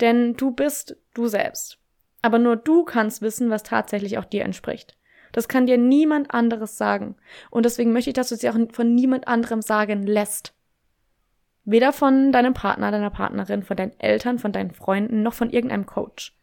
Denn 0.00 0.34
du 0.34 0.50
bist 0.50 0.96
du 1.14 1.28
selbst. 1.28 1.78
Aber 2.20 2.38
nur 2.38 2.56
du 2.56 2.84
kannst 2.84 3.22
wissen, 3.22 3.48
was 3.48 3.62
tatsächlich 3.62 4.18
auch 4.18 4.24
dir 4.24 4.44
entspricht. 4.44 4.96
Das 5.32 5.48
kann 5.48 5.66
dir 5.66 5.78
niemand 5.78 6.32
anderes 6.32 6.76
sagen. 6.76 7.16
Und 7.50 7.64
deswegen 7.64 7.92
möchte 7.92 8.10
ich, 8.10 8.14
dass 8.14 8.28
du 8.28 8.34
es 8.34 8.42
dir 8.42 8.52
auch 8.52 8.58
von 8.72 8.94
niemand 8.94 9.28
anderem 9.28 9.62
sagen 9.62 10.06
lässt. 10.06 10.54
Weder 11.64 11.92
von 11.92 12.30
deinem 12.30 12.52
Partner, 12.52 12.90
deiner 12.90 13.10
Partnerin, 13.10 13.62
von 13.62 13.76
deinen 13.76 13.98
Eltern, 13.98 14.38
von 14.38 14.52
deinen 14.52 14.70
Freunden, 14.70 15.22
noch 15.22 15.34
von 15.34 15.50
irgendeinem 15.50 15.86
Coach. 15.86 16.36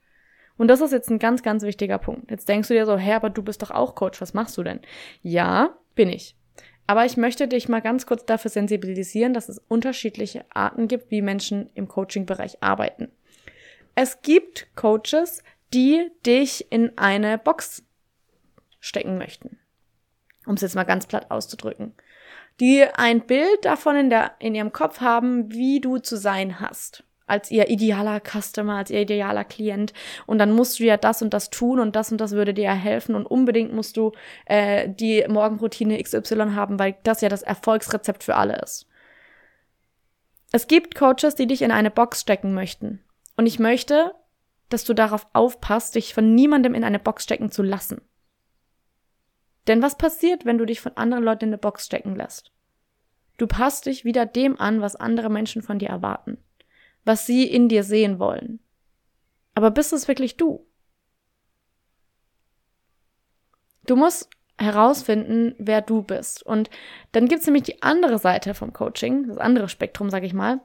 Und 0.58 0.68
das 0.68 0.82
ist 0.82 0.92
jetzt 0.92 1.10
ein 1.10 1.20
ganz, 1.20 1.44
ganz 1.44 1.64
wichtiger 1.64 1.98
Punkt. 1.98 2.30
Jetzt 2.30 2.50
denkst 2.50 2.68
du 2.68 2.74
dir 2.74 2.86
so, 2.86 2.98
hä, 2.98 3.14
aber 3.14 3.30
du 3.30 3.44
bist 3.44 3.62
doch 3.62 3.72
auch 3.72 3.96
Coach, 3.96 4.22
was 4.22 4.34
machst 4.34 4.58
du 4.58 4.64
denn? 4.64 4.80
Ja, 5.22 5.76
bin 5.96 6.10
ich. 6.10 6.36
Aber 6.88 7.06
ich 7.06 7.18
möchte 7.18 7.48
dich 7.48 7.70
mal 7.70 7.82
ganz 7.82 8.06
kurz 8.06 8.26
dafür 8.26 8.52
sensibilisieren, 8.52 9.34
dass 9.34 9.48
es 9.48 9.60
unterschiedliche 9.60 10.46
Arten 10.50 10.88
gibt, 10.88 11.12
wie 11.12 11.22
Menschen 11.22 11.70
im 11.74 11.88
Coaching-Bereich 11.88 12.62
arbeiten. 12.62 13.12
Es 13.96 14.22
gibt 14.22 14.68
Coaches, 14.76 15.44
die 15.74 16.12
dich 16.26 16.72
in 16.72 16.98
eine 16.98 17.38
Box 17.38 17.84
stecken 18.80 19.18
möchten. 19.18 19.60
Um 20.46 20.56
es 20.56 20.62
jetzt 20.62 20.76
mal 20.76 20.84
ganz 20.84 21.06
platt 21.06 21.30
auszudrücken 21.30 21.94
die 22.60 22.84
ein 22.84 23.22
Bild 23.22 23.64
davon 23.64 23.96
in, 23.96 24.10
der, 24.10 24.32
in 24.40 24.56
ihrem 24.56 24.72
Kopf 24.72 25.02
haben, 25.02 25.52
wie 25.52 25.80
du 25.80 25.98
zu 25.98 26.18
sein 26.18 26.60
hast. 26.60 27.04
Als 27.26 27.50
ihr 27.50 27.70
idealer 27.70 28.20
Customer, 28.20 28.76
als 28.76 28.92
ihr 28.92 29.02
idealer 29.02 29.46
Klient. 29.46 29.94
Und 30.28 30.38
dann 30.38 30.52
musst 30.52 30.80
du 30.80 30.84
ja 30.84 30.98
das 30.98 31.22
und 31.22 31.34
das 31.34 31.50
tun 31.50 31.80
und 31.80 31.96
das 31.96 32.12
und 32.12 32.20
das 32.20 32.32
würde 32.32 32.54
dir 32.54 32.66
ja 32.66 32.74
helfen. 32.74 33.16
Und 33.16 33.26
unbedingt 33.26 33.74
musst 33.74 33.96
du 33.96 34.12
äh, 34.46 34.90
die 34.90 35.26
Morgenroutine 35.30 36.02
XY 36.02 36.52
haben, 36.56 36.78
weil 36.78 36.98
das 37.04 37.22
ja 37.22 37.30
das 37.30 37.42
Erfolgsrezept 37.42 38.24
für 38.24 38.36
alle 38.36 38.60
ist. 38.62 38.88
Es 40.52 40.68
gibt 40.68 40.96
Coaches, 40.96 41.36
die 41.36 41.48
dich 41.48 41.62
in 41.62 41.72
eine 41.72 41.92
Box 41.92 42.20
stecken 42.20 42.54
möchten. 42.54 43.00
Und 43.38 43.46
ich 43.46 43.60
möchte, 43.60 44.14
dass 44.70 44.84
du 44.84 44.94
darauf 44.94 45.26
aufpasst, 45.34 45.96
dich 45.96 46.14
von 46.14 46.36
niemandem 46.36 46.74
in 46.74 46.84
eine 46.84 47.00
Box 47.00 47.24
stecken 47.24 47.52
zu 47.52 47.64
lassen. 47.64 48.02
Denn 49.68 49.82
was 49.82 49.98
passiert, 49.98 50.46
wenn 50.46 50.58
du 50.58 50.66
dich 50.66 50.82
von 50.82 50.98
anderen 50.98 51.24
Leuten 51.24 51.46
in 51.46 51.50
eine 51.50 51.58
Box 51.58 51.86
stecken 51.86 52.16
lässt? 52.16 52.52
Du 53.38 53.48
passt 53.48 53.86
dich 53.86 54.06
wieder 54.06 54.26
dem 54.26 54.60
an, 54.60 54.82
was 54.82 54.96
andere 54.96 55.30
Menschen 55.30 55.62
von 55.62 55.80
dir 55.80 55.90
erwarten, 55.90 56.38
was 57.06 57.26
sie 57.26 57.48
in 57.48 57.70
dir 57.70 57.84
sehen 57.84 58.20
wollen. 58.20 58.60
Aber 59.56 59.72
bist 59.72 59.94
es 59.94 60.08
wirklich 60.08 60.38
du? 60.38 60.66
Du 63.86 63.96
musst 63.96 64.30
herausfinden, 64.58 65.56
wer 65.58 65.82
du 65.82 66.04
bist. 66.04 66.44
Und 66.44 66.70
dann 67.12 67.28
gibt 67.28 67.42
es 67.42 67.48
nämlich 67.48 67.64
die 67.64 67.82
andere 67.82 68.20
Seite 68.20 68.54
vom 68.54 68.74
Coaching, 68.74 69.28
das 69.28 69.38
andere 69.38 69.70
Spektrum, 69.70 70.10
sag 70.10 70.24
ich 70.24 70.34
mal, 70.34 70.62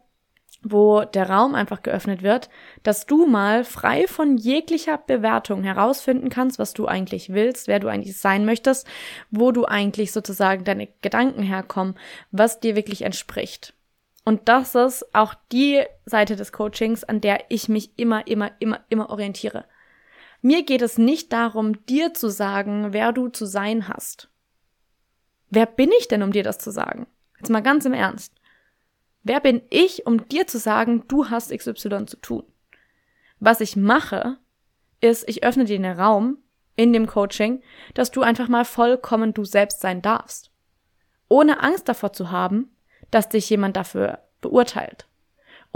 wo 0.63 1.03
der 1.03 1.31
Raum 1.31 1.55
einfach 1.55 1.83
geöffnet 1.83 2.23
wird, 2.23 2.49
dass 2.83 3.07
du 3.07 3.27
mal 3.27 3.65
frei 3.65 4.07
von 4.07 4.37
jeglicher 4.37 4.99
Bewertung 4.99 5.63
herausfinden 5.63 6.29
kannst, 6.29 6.59
was 6.59 6.75
du 6.75 6.87
eigentlich 6.87 7.33
willst, 7.33 7.69
wer 7.69 7.79
du 7.79 7.89
eigentlich 7.89 8.19
sein 8.19 8.45
möchtest, 8.45 8.87
wo 9.31 9.53
du 9.53 9.65
eigentlich 9.65 10.13
sozusagen 10.13 10.65
deine 10.65 10.89
Gedanken 11.03 11.43
herkommen, 11.43 11.95
was 12.31 12.61
dir 12.61 12.77
wirklich 12.77 13.03
entspricht. 13.03 13.75
Und 14.25 14.49
das 14.49 14.75
ist 14.75 15.15
auch 15.15 15.35
die 15.53 15.85
Seite 16.05 16.35
des 16.35 16.51
Coachings, 16.53 17.05
an 17.05 17.21
der 17.21 17.45
ich 17.49 17.69
mich 17.69 17.97
immer, 17.97 18.27
immer, 18.27 18.51
immer, 18.59 18.81
immer 18.89 19.11
orientiere. 19.11 19.67
Mir 20.43 20.65
geht 20.65 20.83
es 20.83 20.99
nicht 20.99 21.33
darum, 21.33 21.87
dir 21.87 22.13
zu 22.13 22.29
sagen, 22.29 22.93
wer 22.93 23.13
du 23.13 23.29
zu 23.29 23.47
sein 23.47 23.89
hast. 23.89 24.29
Wer 25.49 25.67
bin 25.67 25.91
ich 25.99 26.09
denn, 26.09 26.25
um 26.25 26.33
dir 26.33 26.43
das 26.43 26.59
zu 26.59 26.71
sagen? 26.71 27.07
Jetzt 27.39 27.51
mal 27.51 27.63
ganz 27.63 27.85
im 27.85 27.93
Ernst. 27.93 28.33
Wer 29.27 29.41
bin 29.41 29.63
ich, 29.71 30.07
um 30.07 30.29
dir 30.29 30.47
zu 30.47 30.59
sagen, 30.59 31.05
du 31.09 31.31
hast 31.31 31.51
XY 31.51 32.07
zu 32.07 32.17
tun? 32.21 32.45
Was 33.41 33.61
ich 33.61 33.75
mache, 33.75 34.39
ist, 35.01 35.29
ich 35.29 35.43
öffne 35.43 35.65
dir 35.65 35.79
den 35.79 35.99
Raum 35.99 36.39
in 36.77 36.93
dem 36.93 37.07
Coaching, 37.07 37.61
dass 37.95 38.11
du 38.11 38.23
einfach 38.23 38.49
mal 38.49 38.65
vollkommen 38.65 39.35
du 39.35 39.45
selbst 39.45 39.81
sein 39.81 40.01
darfst. 40.01 40.53
Ohne 41.29 41.61
Angst 41.63 41.89
davor 41.89 42.13
zu 42.13 42.31
haben, 42.31 42.71
dass 43.11 43.29
dich 43.29 43.51
jemand 43.51 43.77
dafür 43.77 44.21
beurteilt 44.41 45.09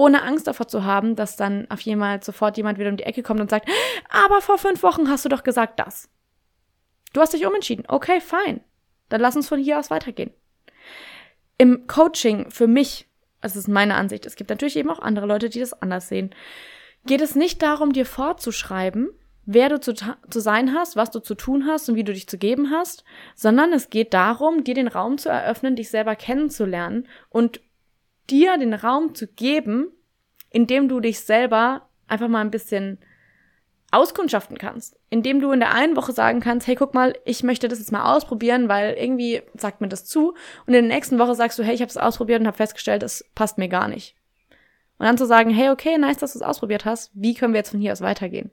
ohne 0.01 0.23
Angst 0.23 0.47
davor 0.47 0.67
zu 0.67 0.85
haben, 0.85 1.15
dass 1.15 1.37
dann 1.37 1.71
auf 1.71 1.83
jemand 1.83 2.25
sofort 2.25 2.57
jemand 2.57 2.79
wieder 2.79 2.89
um 2.89 2.97
die 2.97 3.03
Ecke 3.03 3.23
kommt 3.23 3.39
und 3.39 3.51
sagt, 3.51 3.69
aber 4.09 4.41
vor 4.41 4.57
fünf 4.57 4.83
Wochen 4.83 5.11
hast 5.11 5.27
du 5.27 5.29
doch 5.29 5.43
gesagt 5.43 5.79
das. 5.79 6.09
Du 7.13 7.21
hast 7.21 7.35
dich 7.35 7.45
umentschieden. 7.45 7.85
Okay, 7.87 8.19
fein. 8.23 8.63
Dann 9.11 9.21
lass 9.21 9.37
uns 9.37 9.47
von 9.47 9.61
hier 9.61 9.79
aus 9.79 9.91
weitergehen. 9.91 10.33
Im 11.59 11.87
Coaching 11.87 12.51
für 12.51 12.67
mich, 12.67 13.10
das 13.41 13.57
ist 13.57 13.69
meine 13.69 13.95
Ansicht, 13.95 14.27
es 14.27 14.37
gibt 14.37 14.51
natürlich 14.51 14.77
eben 14.77 14.91
auch 14.91 15.01
andere 15.01 15.27
Leute, 15.27 15.49
die 15.49 15.61
das 15.61 15.73
anders 15.73 16.09
sehen, 16.09 16.31
geht 17.07 17.21
es 17.21 17.35
nicht 17.35 17.63
darum, 17.63 17.93
dir 17.93 18.07
vorzuschreiben, 18.07 19.11
wer 19.47 19.69
du 19.69 19.81
zu, 19.81 19.95
zu 19.95 20.41
sein 20.41 20.75
hast, 20.75 20.97
was 20.97 21.11
du 21.11 21.21
zu 21.21 21.35
tun 21.35 21.67
hast 21.67 21.89
und 21.89 21.97
wie 21.97 22.05
du 22.05 22.13
dich 22.13 22.29
zu 22.29 22.39
geben 22.39 22.71
hast, 22.71 23.05
sondern 23.35 23.73
es 23.73 23.91
geht 23.91 24.15
darum, 24.15 24.65
dir 24.65 24.75
den 24.75 24.89
Raum 24.89 25.19
zu 25.19 25.29
eröffnen, 25.29 25.77
dich 25.77 25.91
selber 25.91 26.15
kennenzulernen 26.17 27.09
und 27.29 27.61
dir 28.29 28.57
den 28.59 28.75
Raum 28.75 29.15
zu 29.15 29.27
geben, 29.27 29.89
indem 30.51 30.89
du 30.89 31.01
dich 31.01 31.21
selber 31.21 31.89
einfach 32.07 32.29
mal 32.29 32.41
ein 32.41 32.51
bisschen 32.51 32.99
auskundschaften 33.91 34.59
kannst, 34.59 34.97
indem 35.09 35.41
du 35.41 35.51
in 35.53 35.61
der 35.61 35.75
einen 35.75 35.97
Woche 35.97 36.13
sagen 36.13 36.41
kannst, 36.41 36.67
hey, 36.67 36.77
guck 36.77 36.95
mal, 36.95 37.15
ich 37.25 37.43
möchte 37.43 37.69
das 37.69 37.79
jetzt 37.79 37.93
mal 37.93 38.15
ausprobieren, 38.15 38.69
weil 38.69 38.95
irgendwie 38.95 39.43
sagt 39.55 39.81
mir 39.81 39.89
das 39.89 40.05
zu 40.05 40.31
und 40.67 40.75
in 40.75 40.75
der 40.75 40.83
nächsten 40.83 41.19
Woche 41.19 41.35
sagst 41.35 41.59
du, 41.59 41.63
hey, 41.63 41.75
ich 41.75 41.81
habe 41.81 41.91
es 41.91 41.97
ausprobiert 41.97 42.41
und 42.41 42.47
habe 42.47 42.57
festgestellt, 42.57 43.03
es 43.03 43.25
passt 43.35 43.59
mir 43.59 43.69
gar 43.69 43.89
nicht. 43.89 44.17
Und 44.99 45.07
dann 45.07 45.19
zu 45.19 45.27
sagen, 45.27 45.51
hey, 45.51 45.71
okay, 45.71 45.99
nice, 45.99 46.19
dass 46.19 46.35
du 46.35 46.39
es 46.39 46.45
ausprobiert 46.45 46.85
hast, 46.85 47.11
wie 47.15 47.35
können 47.35 47.53
wir 47.53 47.61
jetzt 47.61 47.71
von 47.71 47.81
hier 47.81 47.93
aus 47.93 48.01
weitergehen? 48.01 48.51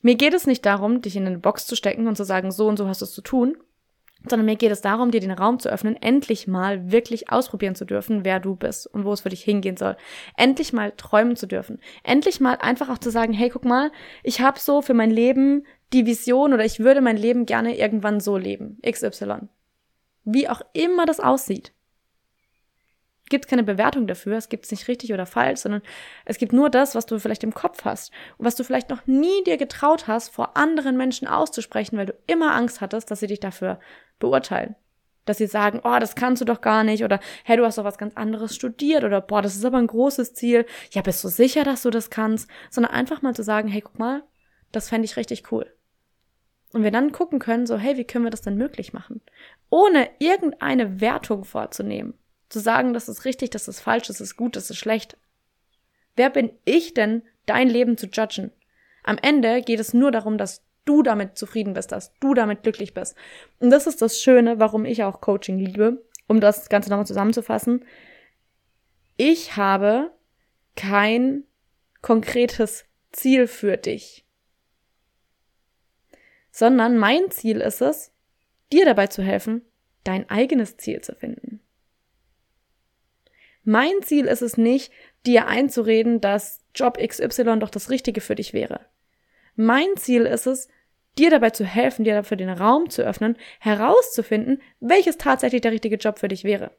Mir 0.00 0.14
geht 0.14 0.34
es 0.34 0.46
nicht 0.46 0.64
darum, 0.64 1.02
dich 1.02 1.16
in 1.16 1.26
eine 1.26 1.38
Box 1.38 1.66
zu 1.66 1.74
stecken 1.74 2.06
und 2.06 2.16
zu 2.16 2.24
sagen, 2.24 2.52
so 2.52 2.68
und 2.68 2.76
so 2.76 2.86
hast 2.86 3.00
du 3.00 3.06
es 3.06 3.12
zu 3.12 3.22
tun, 3.22 3.56
sondern 4.30 4.46
mir 4.46 4.56
geht 4.56 4.72
es 4.72 4.80
darum, 4.80 5.10
dir 5.10 5.20
den 5.20 5.30
Raum 5.30 5.58
zu 5.58 5.68
öffnen, 5.68 5.96
endlich 6.00 6.46
mal 6.46 6.90
wirklich 6.90 7.30
ausprobieren 7.30 7.74
zu 7.74 7.84
dürfen, 7.84 8.24
wer 8.24 8.40
du 8.40 8.56
bist 8.56 8.86
und 8.86 9.04
wo 9.04 9.12
es 9.12 9.20
für 9.20 9.28
dich 9.28 9.42
hingehen 9.42 9.76
soll. 9.76 9.96
Endlich 10.36 10.72
mal 10.72 10.92
träumen 10.96 11.36
zu 11.36 11.46
dürfen. 11.46 11.80
Endlich 12.02 12.40
mal 12.40 12.54
einfach 12.54 12.88
auch 12.88 12.98
zu 12.98 13.10
sagen, 13.10 13.32
hey, 13.32 13.50
guck 13.50 13.64
mal, 13.64 13.90
ich 14.22 14.40
habe 14.40 14.58
so 14.58 14.82
für 14.82 14.94
mein 14.94 15.10
Leben 15.10 15.64
die 15.92 16.06
Vision 16.06 16.52
oder 16.52 16.64
ich 16.64 16.80
würde 16.80 17.00
mein 17.00 17.16
Leben 17.16 17.46
gerne 17.46 17.78
irgendwann 17.78 18.20
so 18.20 18.36
leben. 18.36 18.78
XY. 18.88 19.48
Wie 20.24 20.48
auch 20.48 20.62
immer 20.72 21.06
das 21.06 21.20
aussieht 21.20 21.72
gibt 23.28 23.48
keine 23.48 23.64
Bewertung 23.64 24.06
dafür, 24.06 24.36
es 24.36 24.48
gibt 24.48 24.64
es 24.64 24.70
nicht 24.70 24.88
richtig 24.88 25.12
oder 25.12 25.26
falsch, 25.26 25.60
sondern 25.60 25.82
es 26.24 26.38
gibt 26.38 26.52
nur 26.52 26.70
das, 26.70 26.94
was 26.94 27.06
du 27.06 27.18
vielleicht 27.18 27.44
im 27.44 27.54
Kopf 27.54 27.84
hast 27.84 28.12
und 28.38 28.46
was 28.46 28.56
du 28.56 28.64
vielleicht 28.64 28.90
noch 28.90 29.06
nie 29.06 29.42
dir 29.44 29.56
getraut 29.56 30.06
hast, 30.06 30.28
vor 30.28 30.56
anderen 30.56 30.96
Menschen 30.96 31.28
auszusprechen, 31.28 31.98
weil 31.98 32.06
du 32.06 32.14
immer 32.26 32.54
Angst 32.54 32.80
hattest, 32.80 33.10
dass 33.10 33.20
sie 33.20 33.26
dich 33.26 33.40
dafür 33.40 33.80
beurteilen. 34.18 34.76
Dass 35.24 35.38
sie 35.38 35.48
sagen, 35.48 35.80
oh, 35.82 35.98
das 35.98 36.14
kannst 36.14 36.40
du 36.40 36.44
doch 36.44 36.60
gar 36.60 36.84
nicht 36.84 37.02
oder 37.02 37.18
hey, 37.44 37.56
du 37.56 37.64
hast 37.64 37.78
doch 37.78 37.84
was 37.84 37.98
ganz 37.98 38.16
anderes 38.16 38.54
studiert 38.54 39.02
oder 39.02 39.20
boah, 39.20 39.42
das 39.42 39.56
ist 39.56 39.64
aber 39.64 39.78
ein 39.78 39.88
großes 39.88 40.34
Ziel. 40.34 40.64
Ja, 40.92 41.02
bist 41.02 41.24
du 41.24 41.28
sicher, 41.28 41.64
dass 41.64 41.82
du 41.82 41.90
das 41.90 42.10
kannst? 42.10 42.48
Sondern 42.70 42.92
einfach 42.92 43.22
mal 43.22 43.34
zu 43.34 43.42
sagen, 43.42 43.68
hey, 43.68 43.80
guck 43.80 43.98
mal, 43.98 44.22
das 44.70 44.88
fände 44.88 45.04
ich 45.04 45.16
richtig 45.16 45.50
cool. 45.50 45.66
Und 46.72 46.84
wir 46.84 46.92
dann 46.92 47.10
gucken 47.10 47.40
können, 47.40 47.66
so, 47.66 47.76
hey, 47.76 47.96
wie 47.96 48.04
können 48.04 48.24
wir 48.24 48.30
das 48.30 48.42
denn 48.42 48.56
möglich 48.56 48.92
machen? 48.92 49.20
Ohne 49.70 50.10
irgendeine 50.20 51.00
Wertung 51.00 51.44
vorzunehmen 51.44 52.14
zu 52.48 52.60
sagen, 52.60 52.92
das 52.92 53.08
ist 53.08 53.24
richtig, 53.24 53.50
das 53.50 53.68
ist 53.68 53.80
falsch, 53.80 54.06
das 54.06 54.20
ist 54.20 54.36
gut, 54.36 54.56
das 54.56 54.70
ist 54.70 54.78
schlecht. 54.78 55.16
Wer 56.14 56.30
bin 56.30 56.50
ich 56.64 56.94
denn, 56.94 57.22
dein 57.44 57.68
Leben 57.68 57.96
zu 57.96 58.06
judgen? 58.06 58.50
Am 59.02 59.18
Ende 59.20 59.62
geht 59.62 59.80
es 59.80 59.94
nur 59.94 60.10
darum, 60.10 60.38
dass 60.38 60.62
du 60.84 61.02
damit 61.02 61.36
zufrieden 61.36 61.74
bist, 61.74 61.92
dass 61.92 62.12
du 62.18 62.34
damit 62.34 62.62
glücklich 62.62 62.94
bist. 62.94 63.16
Und 63.60 63.70
das 63.70 63.86
ist 63.86 64.00
das 64.00 64.20
Schöne, 64.20 64.58
warum 64.58 64.84
ich 64.84 65.04
auch 65.04 65.20
Coaching 65.20 65.58
liebe, 65.58 66.04
um 66.26 66.40
das 66.40 66.68
Ganze 66.68 66.90
nochmal 66.90 67.06
zusammenzufassen. 67.06 67.84
Ich 69.16 69.56
habe 69.56 70.12
kein 70.76 71.44
konkretes 72.02 72.84
Ziel 73.12 73.46
für 73.46 73.76
dich, 73.76 74.24
sondern 76.50 76.96
mein 76.96 77.30
Ziel 77.30 77.60
ist 77.60 77.80
es, 77.80 78.12
dir 78.72 78.84
dabei 78.84 79.06
zu 79.06 79.22
helfen, 79.22 79.62
dein 80.04 80.28
eigenes 80.30 80.76
Ziel 80.76 81.00
zu 81.00 81.14
finden. 81.14 81.60
Mein 83.68 84.00
Ziel 84.00 84.26
ist 84.26 84.42
es 84.42 84.56
nicht, 84.56 84.92
dir 85.26 85.48
einzureden, 85.48 86.20
dass 86.20 86.60
Job 86.72 86.98
XY 87.04 87.58
doch 87.58 87.68
das 87.68 87.90
Richtige 87.90 88.20
für 88.20 88.36
dich 88.36 88.52
wäre. 88.52 88.78
Mein 89.56 89.88
Ziel 89.96 90.22
ist 90.22 90.46
es, 90.46 90.68
dir 91.18 91.30
dabei 91.30 91.50
zu 91.50 91.64
helfen, 91.64 92.04
dir 92.04 92.14
dafür 92.14 92.36
den 92.36 92.48
Raum 92.48 92.90
zu 92.90 93.02
öffnen, 93.02 93.36
herauszufinden, 93.58 94.62
welches 94.78 95.18
tatsächlich 95.18 95.62
der 95.62 95.72
richtige 95.72 95.96
Job 95.96 96.20
für 96.20 96.28
dich 96.28 96.44
wäre. 96.44 96.70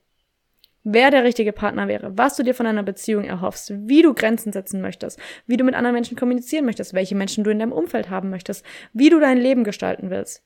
Wer 0.86 1.12
der 1.12 1.26
richtige 1.26 1.52
Partner 1.52 1.90
wäre, 1.90 2.18
was 2.18 2.38
du 2.38 2.44
dir 2.44 2.54
von 2.54 2.68
einer 2.68 2.84
Beziehung 2.84 3.26
erhoffst, 3.26 3.74
wie 3.76 4.02
du 4.02 4.14
Grenzen 4.14 4.54
setzen 4.54 4.80
möchtest, 4.80 5.20
wie 5.46 5.58
du 5.58 5.66
mit 5.66 5.76
anderen 5.76 5.94
Menschen 5.94 6.16
kommunizieren 6.16 6.64
möchtest, 6.64 6.94
welche 6.94 7.16
Menschen 7.16 7.44
du 7.44 7.50
in 7.50 7.60
deinem 7.60 7.74
Umfeld 7.74 8.10
haben 8.10 8.30
möchtest, 8.30 8.64
wie 8.94 9.10
du 9.10 9.20
dein 9.20 9.40
Leben 9.40 9.66
gestalten 9.66 10.10
willst. 10.10 10.42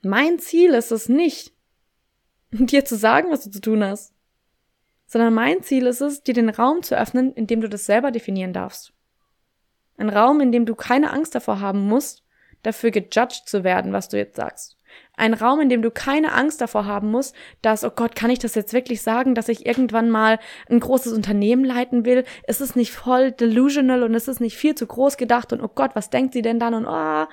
Mein 0.00 0.38
Ziel 0.38 0.72
ist 0.72 0.90
es 0.90 1.10
nicht, 1.10 1.52
dir 2.50 2.86
zu 2.86 2.96
sagen, 2.96 3.30
was 3.30 3.44
du 3.44 3.50
zu 3.50 3.60
tun 3.60 3.84
hast 3.84 4.15
sondern 5.06 5.34
mein 5.34 5.62
Ziel 5.62 5.86
ist 5.86 6.00
es, 6.00 6.22
dir 6.22 6.34
den 6.34 6.48
Raum 6.48 6.82
zu 6.82 6.98
öffnen, 6.98 7.32
in 7.32 7.46
dem 7.46 7.60
du 7.60 7.68
das 7.68 7.86
selber 7.86 8.10
definieren 8.10 8.52
darfst. 8.52 8.92
Ein 9.96 10.10
Raum, 10.10 10.40
in 10.40 10.52
dem 10.52 10.66
du 10.66 10.74
keine 10.74 11.12
Angst 11.12 11.34
davor 11.34 11.60
haben 11.60 11.86
musst, 11.86 12.24
dafür 12.62 12.90
gejudged 12.90 13.48
zu 13.48 13.64
werden, 13.64 13.92
was 13.92 14.08
du 14.08 14.16
jetzt 14.16 14.36
sagst. 14.36 14.76
Ein 15.16 15.34
Raum, 15.34 15.60
in 15.60 15.68
dem 15.68 15.82
du 15.82 15.90
keine 15.90 16.32
Angst 16.32 16.60
davor 16.60 16.84
haben 16.84 17.10
musst, 17.10 17.34
dass, 17.62 17.84
oh 17.84 17.90
Gott, 17.90 18.16
kann 18.16 18.30
ich 18.30 18.38
das 18.38 18.54
jetzt 18.54 18.72
wirklich 18.72 19.02
sagen, 19.02 19.34
dass 19.34 19.48
ich 19.48 19.66
irgendwann 19.66 20.10
mal 20.10 20.38
ein 20.68 20.80
großes 20.80 21.12
Unternehmen 21.12 21.64
leiten 21.64 22.04
will? 22.04 22.24
Ist 22.46 22.60
es 22.60 22.76
nicht 22.76 22.92
voll 22.92 23.32
delusional 23.32 24.02
und 24.02 24.14
ist 24.14 24.28
es 24.28 24.40
nicht 24.40 24.56
viel 24.56 24.74
zu 24.74 24.86
groß 24.86 25.16
gedacht 25.16 25.52
und 25.52 25.62
oh 25.62 25.70
Gott, 25.74 25.92
was 25.94 26.10
denkt 26.10 26.34
sie 26.34 26.42
denn 26.42 26.58
dann 26.58 26.74
und 26.74 26.86
oh, 26.86 27.26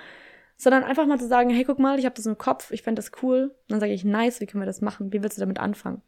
sondern 0.55 0.83
einfach 0.83 1.05
mal 1.05 1.19
zu 1.19 1.27
sagen, 1.27 1.49
hey, 1.49 1.65
guck 1.65 1.79
mal, 1.79 1.99
ich 1.99 2.05
habe 2.05 2.15
das 2.15 2.25
im 2.25 2.37
Kopf, 2.37 2.71
ich 2.71 2.83
fände 2.83 3.01
das 3.01 3.11
cool. 3.21 3.53
Und 3.63 3.71
dann 3.71 3.79
sage 3.79 3.93
ich, 3.93 4.05
nice, 4.05 4.39
wie 4.39 4.45
können 4.45 4.61
wir 4.61 4.67
das 4.67 4.81
machen? 4.81 5.11
Wie 5.11 5.21
willst 5.21 5.37
du 5.37 5.41
damit 5.41 5.59
anfangen? 5.59 6.01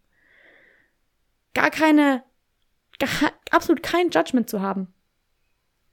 Gar 1.56 1.72
keine, 1.72 2.24
gar, 3.00 3.32
absolut 3.50 3.82
kein 3.82 4.12
Judgment 4.12 4.48
zu 4.48 4.62
haben. 4.62 4.94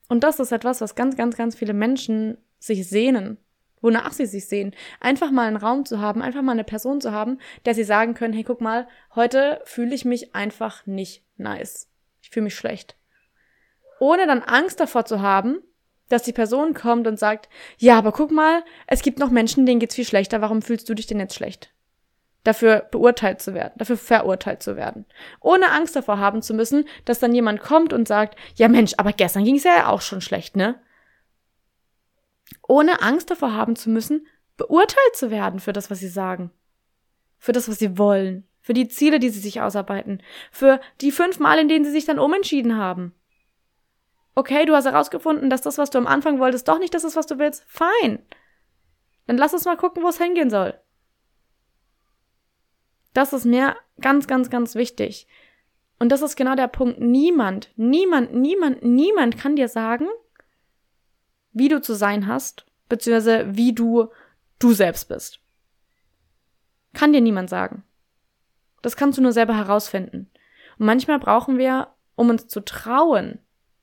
Und 0.09 0.23
das 0.25 0.41
ist 0.41 0.53
etwas, 0.53 0.83
was 0.83 0.95
ganz, 0.95 1.17
ganz, 1.17 1.39
ganz 1.39 1.55
viele 1.55 1.73
Menschen 1.73 2.37
sich 2.59 2.87
sehnen, 2.87 3.39
wonach 3.81 4.13
sie 4.13 4.27
sich 4.27 4.47
sehen. 4.47 4.75
Einfach 5.01 5.31
mal 5.31 5.49
einen 5.49 5.57
Raum 5.57 5.87
zu 5.87 6.01
haben, 6.01 6.21
einfach 6.21 6.43
mal 6.43 6.53
eine 6.53 6.65
Person 6.65 7.01
zu 7.01 7.13
haben, 7.13 7.39
der 7.65 7.75
sie 7.75 7.85
sagen 7.85 8.13
können, 8.13 8.35
hey, 8.35 8.45
guck 8.45 8.61
mal, 8.61 8.87
heute 9.15 9.63
fühle 9.65 9.95
ich 9.95 10.05
mich 10.05 10.35
einfach 10.35 10.85
nicht 10.85 11.25
nice. 11.39 11.89
Ich 12.21 12.29
fühle 12.29 12.45
mich 12.45 12.55
schlecht. 12.55 12.97
Ohne 14.01 14.27
dann 14.27 14.43
Angst 14.43 14.81
davor 14.81 15.07
zu 15.07 15.23
haben, 15.23 15.63
dass 16.09 16.25
die 16.25 16.33
Person 16.33 16.75
kommt 16.75 17.07
und 17.07 17.19
sagt, 17.19 17.49
ja, 17.79 17.97
aber 17.97 18.13
guck 18.13 18.31
mal, 18.31 18.63
es 18.87 19.03
gibt 19.03 19.19
noch 19.19 19.31
Menschen, 19.31 19.65
denen 19.65 19.81
geht's 19.81 19.95
viel 19.95 20.05
schlechter, 20.05 20.43
warum 20.43 20.61
fühlst 20.61 20.89
du 20.89 20.95
dich 20.95 21.07
denn 21.07 21.19
jetzt 21.19 21.35
schlecht? 21.35 21.73
Dafür 22.45 22.89
beurteilt 22.91 23.41
zu 23.41 23.55
werden, 23.55 23.75
dafür 23.77 23.97
verurteilt 23.97 24.63
zu 24.63 24.77
werden. 24.77 25.07
Ohne 25.41 25.71
Angst 25.71 25.95
davor 25.95 26.19
haben 26.19 26.43
zu 26.43 26.55
müssen, 26.55 26.87
dass 27.05 27.21
dann 27.21 27.35
jemand 27.35 27.61
kommt 27.61 27.93
und 27.93 28.09
sagt, 28.09 28.37
ja 28.57 28.69
Mensch, 28.69 28.95
aber 28.99 29.13
gestern 29.13 29.45
ging 29.45 29.57
es 29.57 29.65
ja 29.65 29.89
auch 29.89 30.01
schon 30.01 30.21
schlecht, 30.21 30.57
ne? 30.57 30.81
Ohne 32.67 33.01
Angst 33.03 33.31
davor 33.31 33.55
haben 33.55 33.77
zu 33.77 33.91
müssen, 33.91 34.27
beurteilt 34.57 35.15
zu 35.15 35.31
werden 35.31 35.61
für 35.61 35.73
das, 35.73 35.91
was 35.91 36.01
sie 36.01 36.09
sagen. 36.09 36.51
Für 37.39 37.53
das, 37.53 37.69
was 37.69 37.79
sie 37.79 37.97
wollen. 37.99 38.47
für 38.63 38.73
die 38.73 38.89
Ziele, 38.89 39.19
die 39.19 39.29
sie 39.29 39.41
sich 39.41 39.61
ausarbeiten, 39.61 40.23
für 40.51 40.81
die 41.01 41.11
fünf 41.11 41.39
Mal, 41.41 41.59
in 41.59 41.69
denen 41.69 41.85
sie 41.85 41.91
sich 41.91 42.07
dann 42.07 42.19
umentschieden 42.19 42.79
haben. 42.79 43.13
Okay, 44.35 44.65
du 44.65 44.75
hast 44.75 44.87
herausgefunden, 44.87 45.51
dass 45.51 45.61
das, 45.61 45.77
was 45.77 45.91
du 45.91 45.99
am 45.99 46.07
Anfang 46.07 46.39
wolltest, 46.39 46.67
doch 46.69 46.79
nicht 46.79 46.95
das 46.95 47.05
ist, 47.05 47.17
was 47.17 47.27
du 47.27 47.39
willst. 47.39 47.65
Fein. 47.67 48.25
Dann 49.27 49.37
lass 49.37 49.53
uns 49.53 49.67
mal 49.67 49.77
gucken, 49.77 50.03
wo 50.03 50.09
es 50.09 50.19
hingehen 50.19 50.49
soll. 50.49 50.81
Das 53.13 53.33
ist 53.33 53.45
mir 53.45 53.77
ganz, 54.01 54.27
ganz, 54.27 54.51
ganz 54.51 54.75
wichtig. 54.75 55.27
Und 55.99 56.11
das 56.11 56.23
ist 56.23 56.37
genau 56.37 56.55
der 56.55 56.69
Punkt. 56.69 57.01
Niemand, 57.01 57.71
niemand, 57.77 58.35
niemand, 58.35 58.83
niemand 58.83 59.39
kann 59.39 59.57
dir 59.57 59.69
sagen, 59.69 60.07
wie 61.53 61.69
du 61.69 61.81
zu 61.81 61.95
sein 61.95 62.27
hast, 62.27 62.67
beziehungsweise 62.89 63.57
wie 63.57 63.73
du 63.73 64.09
du 64.59 64.73
selbst 64.73 65.09
bist. 65.09 65.41
Kann 66.93 67.13
dir 67.13 67.21
niemand 67.21 67.51
sagen. 67.51 67.85
Das 68.81 68.97
kannst 68.97 69.19
du 69.19 69.23
nur 69.23 69.33
selber 69.33 69.57
herausfinden. 69.57 70.31
Und 70.79 70.87
manchmal 70.87 71.19
brauchen 71.19 71.59
wir, 71.59 71.89
um 72.17 72.31
uns 72.31 72.49
zu 72.49 72.65
trauen, 72.65 73.39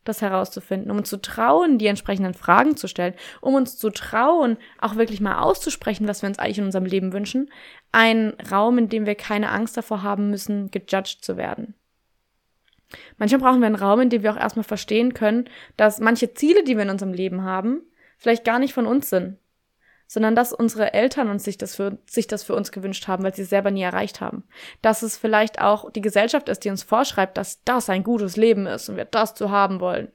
das 0.09 0.21
herauszufinden, 0.21 0.91
um 0.91 0.97
uns 0.97 1.09
zu 1.09 1.21
trauen, 1.21 1.77
die 1.77 1.87
entsprechenden 1.87 2.33
Fragen 2.33 2.75
zu 2.75 2.87
stellen, 2.87 3.13
um 3.39 3.53
uns 3.55 3.77
zu 3.77 3.89
trauen, 3.89 4.57
auch 4.79 4.95
wirklich 4.95 5.21
mal 5.21 5.39
auszusprechen, 5.39 6.07
was 6.07 6.21
wir 6.21 6.29
uns 6.29 6.39
eigentlich 6.39 6.57
in 6.57 6.65
unserem 6.65 6.85
Leben 6.85 7.13
wünschen, 7.13 7.49
ein 7.91 8.33
Raum, 8.51 8.77
in 8.77 8.89
dem 8.89 9.05
wir 9.05 9.15
keine 9.15 9.49
Angst 9.49 9.77
davor 9.77 10.03
haben 10.03 10.29
müssen, 10.29 10.71
gejudged 10.71 11.23
zu 11.23 11.37
werden. 11.37 11.75
Manchmal 13.17 13.41
brauchen 13.41 13.59
wir 13.61 13.67
einen 13.67 13.75
Raum, 13.75 14.01
in 14.01 14.09
dem 14.09 14.23
wir 14.23 14.31
auch 14.33 14.39
erstmal 14.39 14.63
verstehen 14.63 15.13
können, 15.13 15.45
dass 15.77 15.99
manche 15.99 16.33
Ziele, 16.33 16.63
die 16.63 16.75
wir 16.75 16.83
in 16.83 16.89
unserem 16.89 17.13
Leben 17.13 17.43
haben, 17.43 17.81
vielleicht 18.17 18.43
gar 18.43 18.59
nicht 18.59 18.73
von 18.73 18.85
uns 18.85 19.09
sind, 19.09 19.37
sondern 20.09 20.35
dass 20.35 20.51
unsere 20.51 20.93
Eltern 20.95 21.29
uns 21.29 21.43
sich 21.43 21.59
das 21.59 21.75
für, 21.75 21.99
sich 22.09 22.25
das 22.25 22.41
für 22.41 22.55
uns 22.55 22.71
gewünscht 22.71 23.07
haben, 23.07 23.23
weil 23.23 23.35
sie 23.35 23.43
es 23.43 23.49
selber 23.49 23.69
nie 23.69 23.83
erreicht 23.83 24.21
haben. 24.21 24.43
Dass 24.81 25.03
es 25.03 25.19
vielleicht 25.19 25.61
auch 25.61 25.91
die 25.91 26.01
Gesellschaft 26.01 26.49
ist, 26.49 26.65
die 26.65 26.71
uns 26.71 26.81
vorschreibt, 26.81 27.37
dass 27.37 27.63
das 27.63 27.91
ein 27.91 28.03
gutes 28.03 28.35
Leben 28.35 28.65
ist 28.65 28.89
und 28.89 28.97
wir 28.97 29.05
das 29.05 29.35
zu 29.35 29.51
haben 29.51 29.79
wollen. 29.79 30.11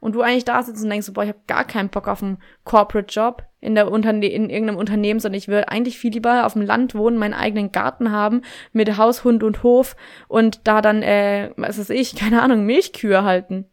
Und 0.00 0.14
du 0.14 0.22
eigentlich 0.22 0.46
da 0.46 0.62
sitzt 0.62 0.82
und 0.82 0.88
denkst, 0.88 1.12
boah, 1.12 1.22
ich 1.22 1.28
habe 1.28 1.40
gar 1.46 1.66
keinen 1.66 1.90
Bock 1.90 2.08
auf 2.08 2.22
einen 2.22 2.38
Corporate-Job 2.64 3.42
in, 3.60 3.74
der 3.74 3.90
Unterne 3.92 4.26
in 4.26 4.48
irgendeinem 4.48 4.78
Unternehmen, 4.78 5.20
sondern 5.20 5.38
ich 5.38 5.48
will 5.48 5.64
eigentlich 5.66 5.98
viel 5.98 6.14
lieber 6.14 6.46
auf 6.46 6.54
dem 6.54 6.62
Land 6.62 6.94
wohnen, 6.94 7.18
meinen 7.18 7.34
eigenen 7.34 7.72
Garten 7.72 8.12
haben, 8.12 8.40
mit 8.72 8.96
Haus, 8.96 9.22
Hund 9.22 9.42
und 9.42 9.62
Hof 9.62 9.96
und 10.28 10.66
da 10.66 10.80
dann, 10.80 11.02
äh, 11.02 11.50
was 11.58 11.78
weiß 11.78 11.90
ich, 11.90 12.14
keine 12.16 12.40
Ahnung, 12.40 12.64
Milchkühe 12.64 13.22
halten. 13.22 13.66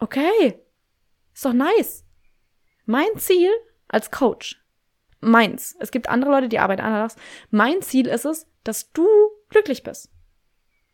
Okay, 0.00 0.58
ist 1.32 1.44
doch 1.44 1.52
nice. 1.52 2.04
Mein 2.86 3.16
Ziel 3.18 3.50
als 3.86 4.10
Coach 4.10 4.59
meins. 5.20 5.76
Es 5.78 5.90
gibt 5.90 6.08
andere 6.08 6.30
Leute, 6.30 6.48
die 6.48 6.58
arbeiten 6.58 6.82
anders. 6.82 7.16
Mein 7.50 7.82
Ziel 7.82 8.06
ist 8.06 8.24
es, 8.24 8.46
dass 8.64 8.92
du 8.92 9.06
glücklich 9.48 9.82
bist. 9.82 10.10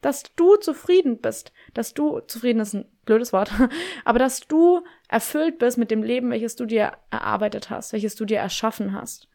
Dass 0.01 0.25
du 0.35 0.57
zufrieden 0.57 1.21
bist. 1.21 1.53
Dass 1.75 1.95
du, 1.95 2.21
zufrieden 2.21 2.61
ist 2.61 2.75
ein 2.75 2.87
blödes 3.05 3.33
Wort, 3.33 3.53
aber 4.05 4.19
dass 4.19 4.41
du 4.41 4.83
erfüllt 5.09 5.59
bist 5.59 5.79
mit 5.79 5.91
dem 5.91 6.03
Leben, 6.03 6.31
welches 6.31 6.57
du 6.57 6.67
dir 6.67 6.93
erarbeitet 7.11 7.71
hast, 7.71 7.93
welches 7.93 8.15
du 8.15 8.25
dir 8.25 8.39
erschaffen 8.39 8.93
hast. 8.93 9.29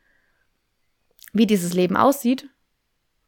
Wie 1.34 1.48
dieses 1.48 1.74
Leben 1.74 1.96
aussieht, 1.96 2.50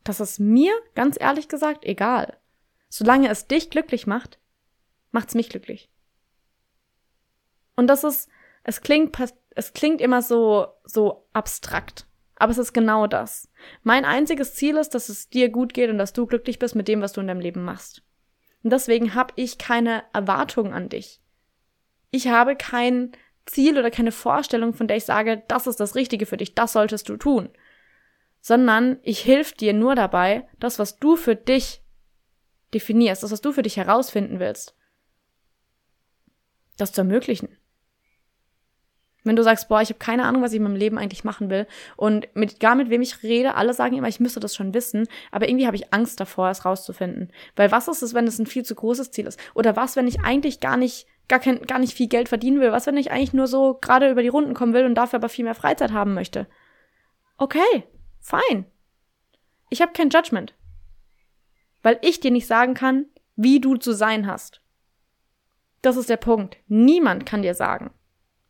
das 0.04 0.20
ist 0.20 0.40
mir, 0.40 0.74
ganz 0.96 1.18
ehrlich 1.20 1.48
gesagt, 1.48 1.86
egal. 1.86 2.38
Solange 2.90 3.30
es 3.30 3.48
dich 3.48 3.70
glücklich 3.70 4.06
macht, 4.06 4.40
macht's 5.12 5.36
mich 5.36 5.50
glücklich. 5.50 5.90
Und 7.76 7.88
das 7.88 8.04
ist, 8.04 8.30
es 8.64 8.82
klingt 8.82 9.14
es 9.56 9.74
klingt 9.74 10.02
immer 10.02 10.22
so, 10.22 10.68
so 10.84 11.28
abstrakt. 11.34 12.08
Aber 12.36 12.52
es 12.52 12.58
ist 12.58 12.74
genau 12.74 13.08
das. 13.08 13.50
Mein 13.84 14.06
einziges 14.06 14.56
Ziel 14.56 14.78
ist, 14.78 14.96
dass 14.96 15.10
es 15.10 15.30
dir 15.30 15.50
gut 15.50 15.74
geht 15.74 15.90
und 15.90 15.98
dass 15.98 16.14
du 16.14 16.26
glücklich 16.26 16.60
bist 16.60 16.76
mit 16.76 16.88
dem, 16.88 17.02
was 17.02 17.14
du 17.14 17.22
in 17.22 17.28
deinem 17.28 17.40
Leben 17.40 17.64
machst. 17.64 18.04
Und 18.64 18.72
deswegen 18.72 19.14
habe 19.14 19.34
ich 19.36 19.58
keine 19.58 20.04
Erwartung 20.14 20.74
an 20.74 20.90
dich. 20.90 21.22
Ich 22.12 22.28
habe 22.28 22.56
kein 22.56 23.12
Ziel 23.46 23.78
oder 23.78 23.92
keine 23.92 24.12
Vorstellung, 24.12 24.74
von 24.74 24.88
der 24.88 24.98
ich 24.98 25.06
sage, 25.06 25.44
das 25.48 25.68
ist 25.68 25.80
das 25.80 25.96
Richtige 25.96 26.26
für 26.26 26.38
dich, 26.38 26.56
das 26.56 26.74
solltest 26.74 27.10
du 27.10 27.18
tun. 27.18 27.50
Sondern 28.42 29.00
ich 29.04 29.20
hilf 29.20 29.54
dir 29.54 29.74
nur 29.74 29.96
dabei, 29.96 30.48
das, 30.60 30.80
was 30.80 31.00
du 31.00 31.16
für 31.16 31.36
dich 31.36 31.82
definierst, 32.74 33.24
das, 33.24 33.32
was 33.32 33.42
du 33.42 33.52
für 33.52 33.64
dich 33.64 33.78
herausfinden 33.78 34.40
willst, 34.40 34.76
das 36.78 36.92
zu 36.92 37.02
ermöglichen. 37.02 37.50
Wenn 39.24 39.36
du 39.38 39.44
sagst, 39.44 39.70
boah, 39.70 39.82
ich 39.82 39.90
habe 39.90 40.00
keine 40.00 40.26
Ahnung, 40.26 40.42
was 40.42 40.52
ich 40.52 40.58
in 40.58 40.64
meinem 40.64 40.76
Leben 40.76 40.98
eigentlich 40.98 41.24
machen 41.24 41.50
will 41.50 41.66
und 41.96 42.28
mit 42.36 42.60
gar 42.60 42.76
mit 42.76 42.90
wem 42.90 43.02
ich 43.02 43.24
rede, 43.24 43.56
alle 43.56 43.74
sagen 43.74 43.96
immer, 43.96 44.08
ich 44.08 44.20
müsste 44.20 44.42
das 44.42 44.56
schon 44.56 44.74
wissen, 44.74 45.08
aber 45.32 45.48
irgendwie 45.48 45.66
habe 45.66 45.78
ich 45.78 45.94
Angst 45.94 46.20
davor, 46.20 46.50
es 46.50 46.66
rauszufinden. 46.66 47.32
Weil 47.56 47.72
was 47.72 47.88
ist 47.88 48.02
es, 48.02 48.14
wenn 48.14 48.28
es 48.28 48.40
ein 48.40 48.46
viel 48.46 48.64
zu 48.64 48.76
großes 48.76 49.12
Ziel 49.12 49.26
ist? 49.26 49.40
Oder 49.54 49.76
was, 49.76 49.96
wenn 49.96 50.08
ich 50.08 50.22
eigentlich 50.22 50.60
gar 50.60 50.78
nicht 50.78 51.08
gar 51.30 51.40
kein 51.40 51.62
gar 51.62 51.80
nicht 51.80 51.94
viel 51.94 52.08
Geld 52.08 52.28
verdienen 52.28 52.60
will? 52.60 52.74
Was, 52.74 52.86
wenn 52.86 52.98
ich 52.98 53.12
eigentlich 53.12 53.34
nur 53.34 53.48
so 53.48 53.78
gerade 53.80 54.10
über 54.12 54.22
die 54.22 54.28
Runden 54.28 54.54
kommen 54.54 54.74
will 54.74 54.86
und 54.86 54.96
dafür 54.96 55.20
aber 55.20 55.30
viel 55.30 55.46
mehr 55.46 55.56
Freizeit 55.56 55.94
haben 55.94 56.14
möchte? 56.14 56.48
Okay, 57.38 57.84
fein. 58.20 58.66
Ich 59.70 59.82
habe 59.82 59.94
kein 59.94 60.10
Judgment. 60.10 60.54
Weil 61.82 61.98
ich 62.02 62.20
dir 62.20 62.32
nicht 62.32 62.48
sagen 62.48 62.74
kann, 62.74 63.06
wie 63.36 63.60
du 63.60 63.78
zu 63.78 63.94
sein 63.94 64.28
hast. 64.28 64.62
Das 65.82 65.98
ist 65.98 66.10
der 66.10 66.18
Punkt. 66.18 66.58
Niemand 66.68 67.26
kann 67.26 67.42
dir 67.42 67.56
sagen 67.56 67.92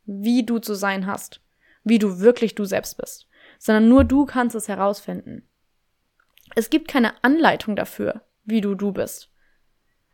wie 0.06 0.44
du 0.44 0.58
zu 0.58 0.74
sein 0.74 1.06
hast, 1.06 1.40
wie 1.82 1.98
du 1.98 2.20
wirklich 2.20 2.54
du 2.54 2.64
selbst 2.64 2.96
bist, 2.96 3.28
sondern 3.58 3.88
nur 3.88 4.04
du 4.04 4.26
kannst 4.26 4.54
es 4.56 4.68
herausfinden. 4.68 5.48
Es 6.54 6.70
gibt 6.70 6.88
keine 6.88 7.22
Anleitung 7.22 7.76
dafür, 7.76 8.22
wie 8.44 8.60
du 8.60 8.74
du 8.74 8.92
bist. 8.92 9.30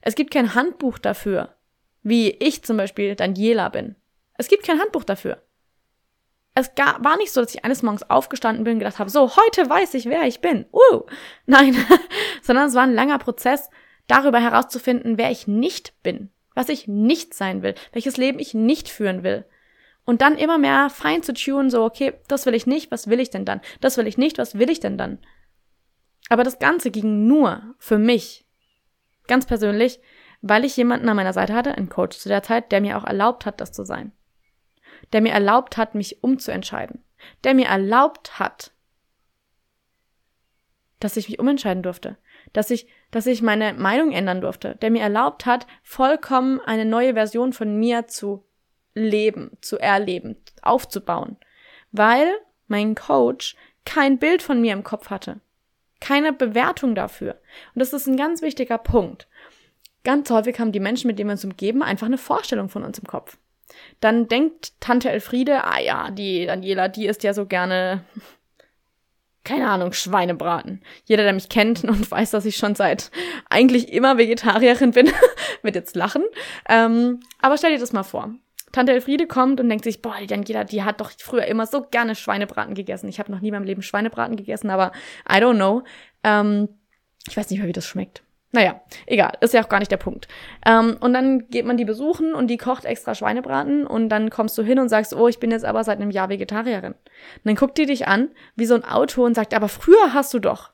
Es 0.01 0.15
gibt 0.15 0.33
kein 0.33 0.55
Handbuch 0.55 0.99
dafür, 0.99 1.57
wie 2.03 2.31
ich 2.31 2.63
zum 2.63 2.77
Beispiel 2.77 3.15
Daniela 3.15 3.69
bin. 3.69 3.97
Es 4.39 4.49
gibt 4.49 4.65
kein 4.65 4.81
Handbuch 4.81 5.05
dafür. 5.05 5.43
Es 6.55 6.71
war 6.77 7.17
nicht 7.17 7.33
so, 7.33 7.41
dass 7.41 7.55
ich 7.55 7.65
eines 7.65 7.83
Morgens 7.83 8.09
aufgestanden 8.09 8.65
bin 8.65 8.75
und 8.75 8.79
gedacht 8.81 8.99
habe, 8.99 9.11
so, 9.11 9.37
heute 9.37 9.69
weiß 9.69 9.95
ich, 9.95 10.07
wer 10.07 10.23
ich 10.23 10.41
bin. 10.41 10.67
Uh! 10.73 11.03
Nein, 11.47 11.77
sondern 12.43 12.69
es 12.69 12.75
war 12.75 12.83
ein 12.83 12.95
langer 12.95 13.19
Prozess, 13.19 13.71
darüber 14.09 14.41
herauszufinden, 14.41 15.19
wer 15.19 15.31
ich 15.31 15.47
nicht 15.47 16.03
bin, 16.03 16.31
was 16.55 16.69
ich 16.69 16.89
nicht 16.89 17.35
sein 17.35 17.63
will, 17.63 17.75
welches 17.93 18.17
Leben 18.17 18.39
ich 18.41 18.55
nicht 18.55 18.89
führen 18.89 19.23
will, 19.23 19.45
und 20.05 20.23
dann 20.23 20.37
immer 20.37 20.59
mehr 20.59 20.91
fein 20.91 21.23
zu 21.23 21.33
tun, 21.35 21.71
so, 21.71 21.85
okay, 21.85 22.15
das 22.29 22.47
will 22.47 22.55
ich 22.55 22.67
nicht, 22.67 22.91
was 22.91 23.09
will 23.09 23.21
ich 23.21 23.31
denn 23.31 23.45
dann? 23.45 23.61
Das 23.81 23.97
will 23.97 24.07
ich 24.07 24.19
nicht, 24.19 24.39
was 24.39 24.59
will 24.59 24.71
ich 24.71 24.81
denn 24.81 24.99
dann? 24.99 25.19
Aber 26.29 26.45
das 26.45 26.59
Ganze 26.59 26.91
ging 26.91 27.27
nur 27.27 27.75
für 27.79 27.99
mich, 27.99 28.47
ganz 29.27 29.47
persönlich, 29.47 30.01
weil 30.43 30.65
ich 30.65 30.77
jemanden 30.77 31.09
an 31.09 31.17
meiner 31.17 31.33
Seite 31.33 31.55
hatte, 31.55 31.75
einen 31.75 31.89
Coach 31.89 32.19
zu 32.19 32.29
der 32.29 32.43
Zeit, 32.43 32.73
der 32.73 32.81
mir 32.81 32.97
auch 32.97 33.05
erlaubt 33.05 33.47
hat, 33.47 33.61
das 33.61 33.73
zu 33.73 33.85
sein. 33.85 34.13
Der 35.13 35.21
mir 35.21 35.33
erlaubt 35.33 35.77
hat, 35.77 35.95
mich 35.95 36.23
umzuentscheiden. 36.23 37.05
Der 37.45 37.55
mir 37.55 37.67
erlaubt 37.67 38.39
hat, 38.39 38.73
dass 40.99 41.17
ich 41.17 41.29
mich 41.29 41.39
umentscheiden 41.39 41.83
durfte. 41.83 42.17
Dass 42.53 42.71
ich, 42.71 42.87
dass 43.11 43.27
ich 43.27 43.43
meine 43.43 43.75
Meinung 43.75 44.13
ändern 44.13 44.41
durfte. 44.41 44.77
Der 44.77 44.91
mir 44.91 45.03
erlaubt 45.03 45.47
hat, 45.47 45.67
vollkommen 45.83 46.61
eine 46.61 46.85
neue 46.85 47.15
Version 47.15 47.53
von 47.53 47.79
mir 47.79 48.07
zu 48.07 48.47
leben, 48.95 49.57
zu 49.61 49.79
erleben, 49.79 50.37
aufzubauen, 50.63 51.37
weil 51.93 52.29
mein 52.69 52.95
Coach 52.95 53.57
kein 53.85 54.19
Bild 54.19 54.43
von 54.43 54.61
mir 54.61 54.73
im 54.73 54.85
Kopf 54.85 55.11
hatte, 55.11 55.41
keine 56.01 56.33
Bewertung 56.33 56.95
dafür. 56.95 57.41
Und 57.75 57.81
das 57.81 57.93
ist 57.93 58.07
ein 58.07 58.17
ganz 58.17 58.43
wichtiger 58.43 58.79
Punkt. 58.79 59.29
Ganz 60.05 60.31
häufig 60.31 60.59
haben 60.59 60.73
die 60.73 60.81
Menschen, 60.81 61.09
mit 61.09 61.19
denen 61.19 61.29
wir 61.29 61.33
uns 61.33 61.45
umgeben, 61.45 61.83
einfach 61.83 62.07
eine 62.07 62.19
Vorstellung 62.19 62.69
von 62.69 62.85
uns 62.85 62.99
im 62.99 63.07
Kopf. 63.07 63.37
Dann 64.01 64.29
denkt 64.29 64.73
Tante 64.81 65.11
Elfriede, 65.11 65.65
ah 65.65 65.79
ja, 65.79 66.11
die 66.11 66.47
Daniela, 66.47 66.89
die 66.89 67.07
isst 67.07 67.23
ja 67.23 67.35
so 67.35 67.47
gerne, 67.47 68.05
keine 69.45 69.69
Ahnung, 69.69 69.93
Schweinebraten. 69.93 70.83
Jeder, 71.05 71.23
der 71.23 71.33
mich 71.33 71.49
kennt 71.49 71.85
und 71.85 72.11
weiß, 72.11 72.31
dass 72.31 72.47
ich 72.47 72.57
schon 72.57 72.75
seit 72.75 73.11
eigentlich 73.49 73.93
immer 73.93 74.19
Vegetarierin 74.19 74.93
bin, 74.93 75.11
wird 75.63 75.75
jetzt 75.75 75.97
lachen. 75.97 76.25
Ähm, 76.69 77.21
aber 77.41 77.59
stell 77.59 77.73
dir 77.73 77.81
das 77.81 77.93
mal 77.93 78.03
vor. 78.03 78.35
Tante 78.73 78.93
Elfriede 78.93 79.27
kommt 79.27 79.61
und 79.61 79.69
denkt 79.69 79.85
sich, 79.85 80.03
boah, 80.03 80.15
die 80.21 80.27
Daniela, 80.27 80.65
die 80.65 80.83
hat 80.83 81.01
doch 81.01 81.11
früher 81.19 81.47
immer 81.47 81.67
so 81.67 81.83
gerne 81.83 82.15
Schweinebraten 82.15 82.75
gegessen. 82.75 83.09
Ich 83.09 83.19
habe 83.19 83.33
noch 83.33 83.41
nie 83.41 83.49
in 83.49 83.55
meinem 83.55 83.65
Leben 83.65 83.83
Schweinebraten 83.83 84.37
gegessen, 84.37 84.71
aber 84.71 84.93
I 85.29 85.35
don't 85.35 85.57
know. 85.57 85.83
Ähm, 86.23 86.69
ich 87.29 87.37
weiß 87.37 87.51
nicht 87.51 87.59
mehr, 87.59 87.69
wie 87.69 87.73
das 87.73 87.87
schmeckt. 87.87 88.23
Naja, 88.53 88.81
egal, 89.07 89.39
ist 89.41 89.55
ja 89.55 89.63
auch 89.63 89.69
gar 89.69 89.79
nicht 89.79 89.93
der 89.93 89.97
Punkt. 89.97 90.27
Ähm, 90.67 90.97
und 91.01 91.13
dann 91.13 91.49
geht 91.51 91.67
man 91.67 91.77
die 91.77 91.85
besuchen 91.85 92.35
und 92.35 92.49
die 92.49 92.57
kocht 92.57 92.85
extra 92.85 93.15
Schweinebraten 93.15 93.87
und 93.87 94.09
dann 94.09 94.29
kommst 94.29 94.59
du 94.59 94.63
hin 94.63 94.81
und 94.81 94.89
sagst, 94.89 95.15
oh, 95.15 95.29
ich 95.29 95.39
bin 95.39 95.53
jetzt 95.53 95.65
aber 95.65 95.85
seit 95.85 96.01
einem 96.01 96.11
Jahr 96.11 96.29
Vegetarierin. 96.29 96.93
Und 96.93 96.99
dann 97.45 97.55
guckt 97.55 97.79
die 97.79 97.87
dich 97.87 98.09
an 98.09 98.31
wie 98.57 98.67
so 98.67 98.75
ein 98.75 98.85
Auto 98.85 99.25
und 99.25 99.35
sagt, 99.35 99.55
aber 99.55 99.69
früher 99.69 100.15
hast 100.15 100.35
du 100.35 100.41
doch. 100.41 100.73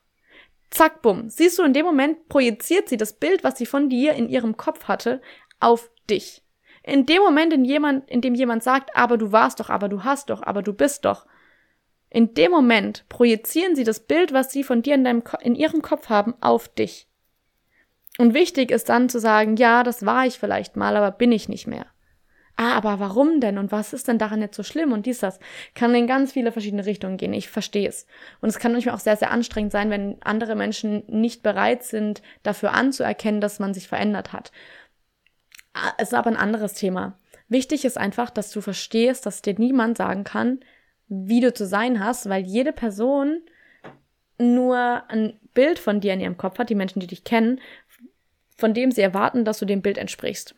Zack, 0.71 1.03
bumm. 1.03 1.29
Siehst 1.29 1.59
du, 1.59 1.65
in 1.65 1.75
dem 1.75 1.85
Moment 1.85 2.29
projiziert 2.29 2.89
sie 2.89 2.97
das 2.97 3.13
Bild, 3.13 3.45
was 3.45 3.59
sie 3.59 3.67
von 3.67 3.91
dir 3.91 4.15
in 4.15 4.29
ihrem 4.31 4.57
Kopf 4.57 4.85
hatte, 4.85 5.21
auf 5.61 5.91
dich. 6.09 6.43
In 6.87 7.05
dem 7.05 7.21
Moment, 7.21 7.53
in, 7.53 7.65
jemand, 7.65 8.09
in 8.09 8.21
dem 8.21 8.37
jemand 8.37 8.63
sagt, 8.63 8.97
aber 8.97 9.19
du 9.19 9.33
warst 9.33 9.59
doch, 9.59 9.71
aber 9.71 9.89
du 9.89 10.05
hast 10.05 10.31
doch, 10.31 10.43
aber 10.43 10.63
du 10.63 10.73
bist 10.73 11.05
doch, 11.05 11.27
In 12.09 12.33
dem 12.35 12.53
Moment 12.53 13.05
projizieren 13.09 13.75
sie 13.75 13.83
das 13.83 14.01
Bild, 14.01 14.33
was 14.33 14.53
sie 14.53 14.63
von 14.63 14.83
dir 14.83 14.95
in, 14.95 15.05
deinem, 15.05 15.25
in 15.41 15.57
ihrem 15.57 15.83
Kopf 15.83 16.09
haben, 16.09 16.35
auf 16.41 16.69
dich. 16.69 17.09
Und 18.19 18.33
wichtig 18.33 18.71
ist 18.71 18.89
dann 18.89 19.09
zu 19.09 19.19
sagen, 19.19 19.57
ja, 19.57 19.83
das 19.83 20.07
war 20.07 20.27
ich 20.27 20.39
vielleicht 20.39 20.77
mal, 20.77 20.97
aber 20.97 21.11
bin 21.11 21.33
ich 21.33 21.49
nicht 21.49 21.67
mehr. 21.67 21.87
Ah, 22.59 22.75
aber 22.75 23.01
warum 23.01 23.41
denn? 23.41 23.59
Und 23.59 23.71
was 23.71 23.93
ist 23.93 24.09
denn 24.09 24.17
daran 24.17 24.41
jetzt 24.41 24.57
so 24.57 24.63
schlimm? 24.63 24.93
Und 24.93 25.05
dies, 25.05 25.19
das. 25.19 25.39
Kann 25.75 25.95
in 25.95 26.07
ganz 26.07 26.33
viele 26.33 26.53
verschiedene 26.53 26.87
Richtungen 26.87 27.19
gehen. 27.19 27.35
Ich 27.35 27.51
verstehe 27.51 27.87
es. 27.87 28.07
Und 28.41 28.49
es 28.49 28.59
kann 28.59 28.73
manchmal 28.73 28.95
auch 28.95 29.01
sehr, 29.01 29.17
sehr 29.17 29.31
anstrengend 29.31 29.73
sein, 29.73 29.91
wenn 29.91 30.17
andere 30.23 30.55
Menschen 30.55 31.03
nicht 31.09 31.43
bereit 31.43 31.83
sind, 31.83 32.23
dafür 32.43 32.73
anzuerkennen, 32.73 33.43
dass 33.43 33.59
man 33.59 33.75
sich 33.75 33.89
verändert 33.89 34.33
hat. 34.33 34.53
Ah, 35.79 35.93
es 35.99 36.09
ist 36.09 36.15
aber 36.15 36.31
ein 36.31 36.39
anderes 36.39 36.73
Thema. 36.73 37.19
Wichtig 37.49 37.85
ist 37.85 37.99
einfach, 37.99 38.31
dass 38.31 38.51
du 38.51 38.63
verstehst, 38.63 39.27
dass 39.27 39.43
dir 39.43 39.55
niemand 39.59 39.99
sagen 39.99 40.25
kann, 40.25 40.61
wie 41.07 41.41
du 41.41 41.53
zu 41.53 41.67
sein 41.67 42.03
hast, 42.03 42.31
weil 42.31 42.45
jede 42.45 42.73
Person 42.73 43.43
nur 44.39 45.05
ein 45.09 45.39
Bild 45.53 45.79
von 45.79 46.01
dir 46.01 46.15
in 46.15 46.21
ihrem 46.21 46.39
Kopf 46.39 46.59
hat, 46.59 46.71
die 46.71 46.75
Menschen, 46.75 47.01
die 47.01 47.07
dich 47.07 47.25
kennen, 47.25 47.61
von 48.57 48.73
dem 48.73 48.91
sie 48.91 49.03
erwarten, 49.03 49.45
dass 49.45 49.59
du 49.59 49.67
dem 49.67 49.83
Bild 49.83 49.99
entsprichst. 49.99 50.55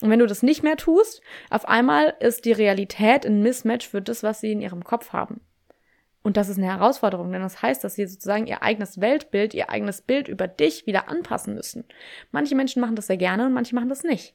Und 0.00 0.08
wenn 0.08 0.20
du 0.20 0.26
das 0.26 0.42
nicht 0.42 0.62
mehr 0.62 0.78
tust, 0.78 1.20
auf 1.50 1.68
einmal 1.68 2.14
ist 2.20 2.46
die 2.46 2.52
Realität 2.52 3.26
ein 3.26 3.42
Mismatch 3.42 3.86
für 3.86 4.00
das, 4.00 4.22
was 4.22 4.40
sie 4.40 4.52
in 4.52 4.62
ihrem 4.62 4.84
Kopf 4.84 5.12
haben. 5.12 5.42
Und 6.22 6.38
das 6.38 6.48
ist 6.48 6.56
eine 6.56 6.66
Herausforderung, 6.66 7.30
denn 7.30 7.42
das 7.42 7.60
heißt, 7.60 7.84
dass 7.84 7.94
sie 7.94 8.06
sozusagen 8.06 8.46
ihr 8.46 8.62
eigenes 8.62 9.02
Weltbild, 9.02 9.52
ihr 9.52 9.68
eigenes 9.68 10.00
Bild 10.00 10.28
über 10.28 10.48
dich 10.48 10.86
wieder 10.86 11.10
anpassen 11.10 11.54
müssen. 11.54 11.84
Manche 12.32 12.56
Menschen 12.56 12.80
machen 12.80 12.96
das 12.96 13.06
sehr 13.06 13.18
gerne 13.18 13.44
und 13.44 13.52
manche 13.52 13.74
machen 13.74 13.90
das 13.90 14.02
nicht. 14.02 14.34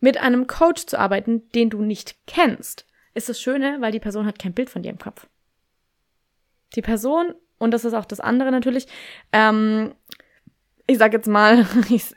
Mit 0.00 0.18
einem 0.18 0.46
Coach 0.46 0.86
zu 0.86 0.98
arbeiten, 0.98 1.48
den 1.52 1.70
du 1.70 1.82
nicht 1.82 2.16
kennst, 2.26 2.86
ist 3.14 3.28
das 3.28 3.40
Schöne, 3.40 3.78
weil 3.80 3.92
die 3.92 4.00
Person 4.00 4.26
hat 4.26 4.38
kein 4.38 4.54
Bild 4.54 4.70
von 4.70 4.82
dir 4.82 4.90
im 4.90 4.98
Kopf. 4.98 5.26
Die 6.76 6.82
Person, 6.82 7.34
und 7.58 7.72
das 7.72 7.84
ist 7.84 7.94
auch 7.94 8.04
das 8.04 8.20
andere 8.20 8.52
natürlich, 8.52 8.86
ähm, 9.32 9.94
ich 10.86 10.98
sag 10.98 11.12
jetzt 11.12 11.28
mal, 11.28 11.66
ich, 11.90 12.14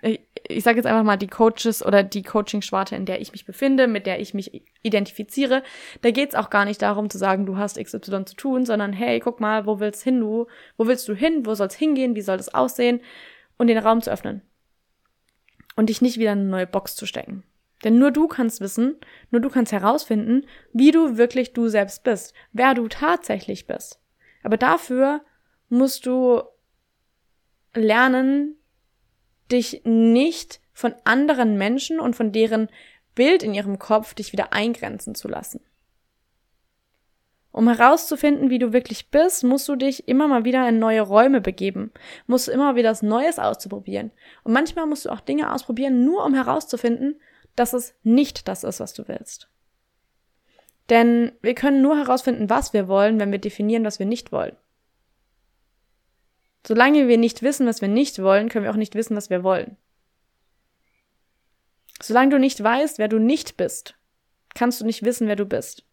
ich 0.48 0.64
sage 0.64 0.78
jetzt 0.78 0.86
einfach 0.86 1.04
mal 1.04 1.18
die 1.18 1.28
Coaches 1.28 1.86
oder 1.86 2.04
die 2.04 2.24
Coaching-Schwarte, 2.24 2.96
in 2.96 3.06
der 3.06 3.22
ich 3.22 3.32
mich 3.32 3.46
befinde, 3.46 3.88
mit 3.88 4.06
der 4.06 4.20
ich 4.20 4.34
mich 4.34 4.64
identifiziere, 4.82 5.64
da 6.02 6.12
geht's 6.12 6.36
auch 6.36 6.50
gar 6.50 6.66
nicht 6.66 6.82
darum 6.82 7.10
zu 7.10 7.18
sagen, 7.18 7.46
du 7.46 7.58
hast 7.58 7.78
XY 7.84 8.26
zu 8.26 8.36
tun, 8.36 8.66
sondern 8.66 8.94
hey, 8.94 9.20
guck 9.20 9.40
mal, 9.40 9.66
wo 9.66 9.80
willst 9.80 10.04
hin 10.04 10.20
du? 10.20 10.48
Wo 10.78 10.88
willst 10.88 11.08
du 11.08 11.14
hin? 11.14 11.46
Wo 11.46 11.54
soll's 11.54 11.76
hingehen? 11.76 12.16
Wie 12.16 12.22
soll 12.22 12.38
das 12.38 12.54
aussehen? 12.54 13.02
Und 13.58 13.68
den 13.68 13.78
Raum 13.78 14.02
zu 14.02 14.12
öffnen. 14.12 14.42
Und 15.76 15.90
dich 15.90 16.02
nicht 16.02 16.18
wieder 16.18 16.34
in 16.34 16.40
eine 16.40 16.50
neue 16.50 16.68
Box 16.68 16.96
zu 16.96 17.06
stecken. 17.06 17.44
Denn 17.84 17.98
nur 17.98 18.12
du 18.12 18.28
kannst 18.28 18.62
wissen, 18.62 18.96
nur 19.32 19.42
du 19.42 19.50
kannst 19.50 19.72
herausfinden, 19.72 20.46
wie 20.74 20.92
du 20.92 21.18
wirklich 21.18 21.54
du 21.54 21.68
selbst 21.68 22.04
bist, 22.04 22.34
wer 22.52 22.74
du 22.74 22.88
tatsächlich 22.88 23.68
bist. 23.68 24.00
Aber 24.44 24.58
dafür 24.58 25.22
musst 25.70 26.06
du 26.06 26.42
lernen, 27.74 28.58
dich 29.52 29.82
nicht 29.84 30.62
von 30.74 30.94
anderen 31.04 31.58
Menschen 31.58 32.00
und 32.00 32.16
von 32.16 32.32
deren 32.32 32.70
Bild 33.16 33.44
in 33.44 33.54
ihrem 33.54 33.80
Kopf 33.80 34.14
dich 34.14 34.32
wieder 34.32 34.54
eingrenzen 34.54 35.16
zu 35.16 35.28
lassen. 35.28 35.62
Um 37.52 37.68
herauszufinden, 37.68 38.50
wie 38.50 38.60
du 38.60 38.72
wirklich 38.72 39.10
bist, 39.10 39.44
musst 39.44 39.68
du 39.68 39.76
dich 39.76 40.08
immer 40.08 40.30
mal 40.30 40.46
wieder 40.46 40.68
in 40.70 40.80
neue 40.80 41.02
Räume 41.02 41.42
begeben, 41.42 41.92
musst 42.26 42.48
du 42.48 42.52
immer 42.52 42.76
wieder 42.76 42.92
was 42.92 43.02
Neues 43.02 43.40
auszuprobieren. 43.40 44.12
Und 44.44 44.54
manchmal 44.54 44.86
musst 44.86 45.06
du 45.06 45.10
auch 45.10 45.20
Dinge 45.20 45.54
ausprobieren, 45.54 46.06
nur 46.06 46.26
um 46.26 46.34
herauszufinden, 46.34 47.20
dass 47.56 47.74
es 47.74 47.94
nicht 48.04 48.48
das 48.48 48.64
ist, 48.64 48.80
was 48.80 48.94
du 48.94 49.08
willst. 49.08 49.50
Denn 50.90 51.32
wir 51.42 51.56
können 51.56 51.82
nur 51.82 51.98
herausfinden, 51.98 52.50
was 52.50 52.74
wir 52.74 52.88
wollen, 52.88 53.20
wenn 53.20 53.32
wir 53.32 53.40
definieren, 53.40 53.86
was 53.86 54.00
wir 54.00 54.06
nicht 54.06 54.32
wollen. 54.32 54.56
Solange 56.66 57.08
wir 57.08 57.18
nicht 57.18 57.42
wissen, 57.42 57.66
was 57.66 57.82
wir 57.82 57.88
nicht 57.88 58.22
wollen, 58.22 58.50
können 58.50 58.66
wir 58.66 58.72
auch 58.72 58.78
nicht 58.78 58.96
wissen, 58.96 59.16
was 59.16 59.30
wir 59.30 59.44
wollen. 59.44 59.78
Solange 62.02 62.32
du 62.32 62.40
nicht 62.40 62.62
weißt, 62.62 62.98
wer 62.98 63.08
du 63.08 63.20
nicht 63.20 63.58
bist, 63.58 63.96
kannst 64.54 64.82
du 64.82 64.86
nicht 64.86 65.04
wissen, 65.04 65.28
wer 65.28 65.36
du 65.36 65.46
bist. 65.46 65.86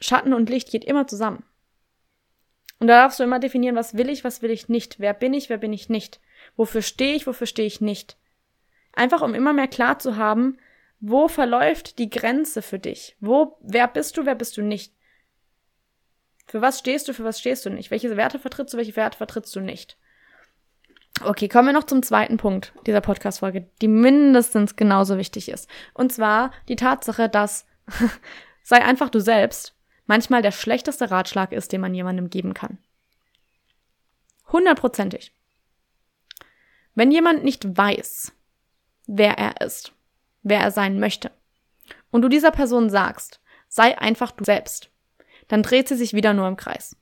Schatten 0.00 0.32
und 0.32 0.48
Licht 0.48 0.70
geht 0.70 0.84
immer 0.84 1.06
zusammen. 1.06 1.44
Und 2.78 2.86
da 2.86 3.02
darfst 3.02 3.20
du 3.20 3.24
immer 3.24 3.38
definieren, 3.38 3.76
was 3.76 3.94
will 3.94 4.08
ich, 4.08 4.24
was 4.24 4.40
will 4.40 4.50
ich 4.50 4.68
nicht. 4.68 4.98
Wer 4.98 5.12
bin 5.12 5.34
ich, 5.34 5.50
wer 5.50 5.58
bin 5.58 5.72
ich 5.72 5.90
nicht. 5.90 6.18
Wofür 6.56 6.80
stehe 6.80 7.14
ich, 7.14 7.26
wofür 7.26 7.46
stehe 7.46 7.66
ich 7.66 7.82
nicht. 7.82 8.16
Einfach 8.92 9.22
um 9.22 9.34
immer 9.34 9.52
mehr 9.52 9.68
klar 9.68 9.98
zu 9.98 10.16
haben, 10.16 10.58
wo 11.00 11.28
verläuft 11.28 11.98
die 11.98 12.10
Grenze 12.10 12.62
für 12.62 12.78
dich? 12.78 13.16
Wo, 13.20 13.56
wer 13.60 13.88
bist 13.88 14.16
du, 14.16 14.26
wer 14.26 14.34
bist 14.34 14.56
du 14.56 14.62
nicht? 14.62 14.94
Für 16.46 16.60
was 16.60 16.78
stehst 16.78 17.08
du, 17.08 17.14
für 17.14 17.24
was 17.24 17.38
stehst 17.40 17.64
du 17.64 17.70
nicht? 17.70 17.90
Welche 17.90 18.16
Werte 18.16 18.38
vertrittst 18.38 18.74
du, 18.74 18.78
welche 18.78 18.96
Werte 18.96 19.16
vertrittst 19.16 19.54
du 19.54 19.60
nicht? 19.60 19.96
Okay, 21.22 21.48
kommen 21.48 21.68
wir 21.68 21.72
noch 21.72 21.84
zum 21.84 22.02
zweiten 22.02 22.36
Punkt 22.38 22.72
dieser 22.86 23.00
Podcast-Folge, 23.00 23.68
die 23.80 23.88
mindestens 23.88 24.76
genauso 24.76 25.18
wichtig 25.18 25.48
ist. 25.48 25.68
Und 25.94 26.12
zwar 26.12 26.50
die 26.68 26.76
Tatsache, 26.76 27.28
dass 27.28 27.66
sei 28.62 28.82
einfach 28.82 29.10
du 29.10 29.20
selbst 29.20 29.76
manchmal 30.06 30.42
der 30.42 30.52
schlechteste 30.52 31.10
Ratschlag 31.10 31.52
ist, 31.52 31.72
den 31.72 31.80
man 31.80 31.94
jemandem 31.94 32.30
geben 32.30 32.54
kann. 32.54 32.78
Hundertprozentig. 34.50 35.32
Wenn 36.94 37.12
jemand 37.12 37.44
nicht 37.44 37.76
weiß, 37.76 38.32
wer 39.10 39.38
er 39.38 39.60
ist, 39.60 39.92
wer 40.42 40.60
er 40.60 40.70
sein 40.70 41.00
möchte, 41.00 41.30
und 42.10 42.22
du 42.22 42.28
dieser 42.28 42.50
Person 42.50 42.90
sagst, 42.90 43.40
sei 43.68 43.98
einfach 43.98 44.30
du 44.30 44.44
selbst, 44.44 44.90
dann 45.48 45.62
dreht 45.62 45.88
sie 45.88 45.96
sich 45.96 46.12
wieder 46.12 46.32
nur 46.32 46.46
im 46.46 46.56
Kreis. 46.56 46.96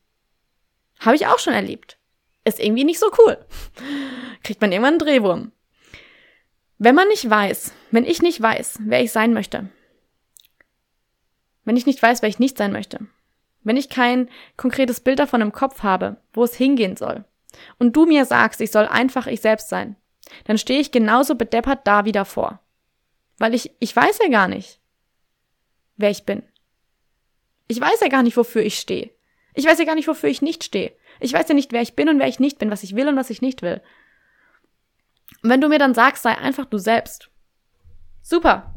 Habe 1.01 1.17
ich 1.17 1.27
auch 1.27 1.39
schon 1.39 1.53
erlebt. 1.53 1.99
Ist 2.45 2.61
irgendwie 2.61 2.85
nicht 2.85 2.99
so 2.99 3.11
cool. 3.19 3.45
Kriegt 4.43 4.61
man 4.61 4.73
irgendwann 4.73 4.95
einen 4.95 4.99
Drehwurm. 4.99 5.53
Wenn 6.79 6.95
man 6.95 7.09
nicht 7.09 7.29
weiß, 7.29 7.75
wenn 7.91 8.05
ich 8.05 8.23
nicht 8.23 8.41
weiß, 8.41 8.79
wer 8.83 9.03
ich 9.03 9.13
sein 9.13 9.35
möchte, 9.35 9.69
wenn 11.65 11.77
ich 11.77 11.87
nicht 11.87 12.01
weiß, 12.01 12.23
wer 12.23 12.29
ich 12.29 12.39
nicht 12.39 12.57
sein 12.57 12.73
möchte, 12.73 13.01
wenn 13.65 13.77
ich 13.77 13.91
kein 13.91 14.31
konkretes 14.57 15.01
Bild 15.01 15.19
davon 15.19 15.43
im 15.43 15.53
Kopf 15.53 15.83
habe, 15.83 16.17
wo 16.33 16.45
es 16.45 16.55
hingehen 16.55 16.97
soll, 16.97 17.25
und 17.79 17.97
du 17.97 18.07
mir 18.07 18.25
sagst, 18.25 18.61
ich 18.61 18.71
soll 18.71 18.87
einfach 18.87 19.27
ich 19.27 19.41
selbst 19.41 19.69
sein, 19.69 19.97
dann 20.45 20.59
stehe 20.59 20.81
ich 20.81 20.93
genauso 20.93 21.35
bedeppert 21.35 21.87
da 21.87 22.05
wie 22.05 22.13
davor. 22.13 22.61
Weil 23.39 23.55
ich, 23.55 23.71
ich 23.79 23.95
weiß 23.95 24.19
ja 24.23 24.29
gar 24.31 24.49
nicht, 24.49 24.81
wer 25.97 26.11
ich 26.11 26.25
bin. 26.25 26.43
Ich 27.69 27.81
weiß 27.81 28.01
ja 28.01 28.09
gar 28.09 28.23
nicht, 28.23 28.37
wofür 28.37 28.63
ich 28.63 28.79
stehe. 28.79 29.11
Ich 29.55 29.67
weiß 29.67 29.79
ja 29.79 29.85
gar 29.85 29.95
nicht, 29.95 30.09
wofür 30.09 30.29
ich 30.29 30.43
nicht 30.43 30.65
stehe. 30.65 30.93
Ich 31.21 31.33
weiß 31.33 31.49
ja 31.49 31.55
nicht, 31.55 31.73
wer 31.73 31.83
ich 31.83 31.95
bin 31.95 32.09
und 32.09 32.19
wer 32.19 32.29
ich 32.29 32.41
nicht 32.41 32.59
bin, 32.59 32.71
was 32.71 32.83
ich 32.83 32.95
will 32.95 33.09
und 33.09 33.17
was 33.17 33.31
ich 33.31 33.43
nicht 33.43 33.63
will. 33.63 33.81
Und 35.43 35.51
wenn 35.51 35.61
du 35.61 35.69
mir 35.69 35.79
dann 35.79 35.95
sagst, 35.95 36.23
sei 36.23 36.37
einfach 36.37 36.65
du 36.65 36.79
selbst. 36.79 37.31
Super. 38.23 38.75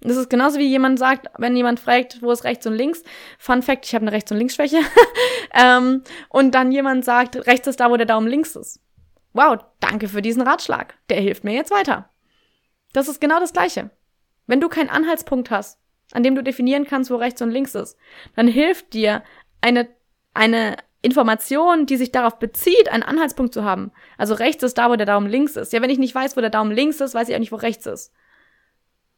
Das 0.00 0.16
ist 0.18 0.28
genauso 0.28 0.58
wie 0.58 0.68
jemand 0.68 0.98
sagt, 0.98 1.28
wenn 1.38 1.56
jemand 1.56 1.80
fragt, 1.80 2.20
wo 2.20 2.30
ist 2.30 2.44
rechts 2.44 2.66
und 2.66 2.74
links. 2.74 3.02
Fun 3.38 3.62
Fact, 3.62 3.86
ich 3.86 3.94
habe 3.94 4.02
eine 4.02 4.12
Rechts- 4.12 4.30
und 4.30 4.38
Linksschwäche. 4.38 4.80
ähm, 5.54 6.02
und 6.28 6.54
dann 6.54 6.72
jemand 6.72 7.04
sagt, 7.04 7.46
rechts 7.46 7.66
ist 7.66 7.80
da, 7.80 7.90
wo 7.90 7.96
der 7.96 8.06
Daumen 8.06 8.28
links 8.28 8.54
ist. 8.54 8.80
Wow, 9.34 9.58
danke 9.80 10.08
für 10.08 10.22
diesen 10.22 10.42
Ratschlag. 10.42 10.94
Der 11.10 11.20
hilft 11.20 11.44
mir 11.44 11.52
jetzt 11.52 11.70
weiter. 11.70 12.08
Das 12.94 13.08
ist 13.08 13.20
genau 13.20 13.40
das 13.40 13.52
Gleiche. 13.52 13.90
Wenn 14.46 14.60
du 14.60 14.68
keinen 14.68 14.88
Anhaltspunkt 14.88 15.50
hast, 15.50 15.78
an 16.12 16.22
dem 16.22 16.34
du 16.34 16.42
definieren 16.42 16.86
kannst, 16.86 17.10
wo 17.10 17.16
rechts 17.16 17.42
und 17.42 17.50
links 17.50 17.74
ist. 17.74 17.96
Dann 18.36 18.48
hilft 18.48 18.92
dir 18.92 19.22
eine, 19.60 19.88
eine 20.32 20.76
Information, 21.02 21.86
die 21.86 21.96
sich 21.96 22.12
darauf 22.12 22.38
bezieht, 22.38 22.90
einen 22.90 23.02
Anhaltspunkt 23.02 23.52
zu 23.52 23.64
haben. 23.64 23.90
Also 24.16 24.34
rechts 24.34 24.62
ist 24.62 24.78
da, 24.78 24.90
wo 24.90 24.96
der 24.96 25.06
Daumen 25.06 25.28
links 25.28 25.56
ist. 25.56 25.72
Ja, 25.72 25.82
wenn 25.82 25.90
ich 25.90 25.98
nicht 25.98 26.14
weiß, 26.14 26.36
wo 26.36 26.40
der 26.40 26.50
Daumen 26.50 26.72
links 26.72 27.00
ist, 27.00 27.14
weiß 27.14 27.28
ich 27.28 27.34
auch 27.34 27.40
nicht, 27.40 27.52
wo 27.52 27.56
rechts 27.56 27.86
ist. 27.86 28.12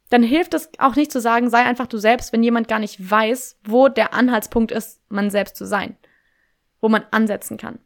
Dann 0.09 0.23
hilft 0.23 0.53
es 0.53 0.69
auch 0.79 0.95
nicht 0.95 1.11
zu 1.11 1.19
sagen, 1.19 1.49
sei 1.49 1.63
einfach 1.63 1.87
du 1.87 1.97
selbst, 1.97 2.31
wenn 2.33 2.43
jemand 2.43 2.67
gar 2.67 2.79
nicht 2.79 3.09
weiß, 3.09 3.59
wo 3.65 3.89
der 3.89 4.13
Anhaltspunkt 4.13 4.71
ist, 4.71 5.01
man 5.09 5.29
selbst 5.29 5.55
zu 5.57 5.65
sein. 5.65 5.97
Wo 6.79 6.89
man 6.89 7.05
ansetzen 7.11 7.57
kann. 7.57 7.79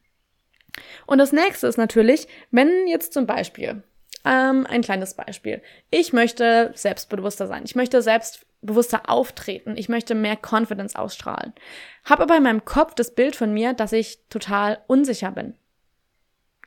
Und 1.05 1.17
das 1.17 1.31
nächste 1.31 1.67
ist 1.67 1.77
natürlich, 1.77 2.27
wenn 2.51 2.87
jetzt 2.87 3.13
zum 3.13 3.25
Beispiel, 3.25 3.83
ähm, 4.23 4.65
ein 4.67 4.81
kleines 4.81 5.15
Beispiel, 5.15 5.61
ich 5.89 6.13
möchte 6.13 6.71
selbstbewusster 6.75 7.47
sein, 7.47 7.63
ich 7.65 7.75
möchte 7.75 8.01
selbst 8.01 8.45
bewusster 8.61 9.09
auftreten. 9.09 9.75
Ich 9.75 9.89
möchte 9.89 10.15
mehr 10.15 10.37
Confidence 10.37 10.95
ausstrahlen. 10.95 11.53
Habe 12.05 12.23
aber 12.23 12.37
in 12.37 12.43
meinem 12.43 12.65
Kopf 12.65 12.93
das 12.93 13.13
Bild 13.13 13.35
von 13.35 13.53
mir, 13.53 13.73
dass 13.73 13.91
ich 13.91 14.19
total 14.29 14.83
unsicher 14.87 15.31
bin. 15.31 15.55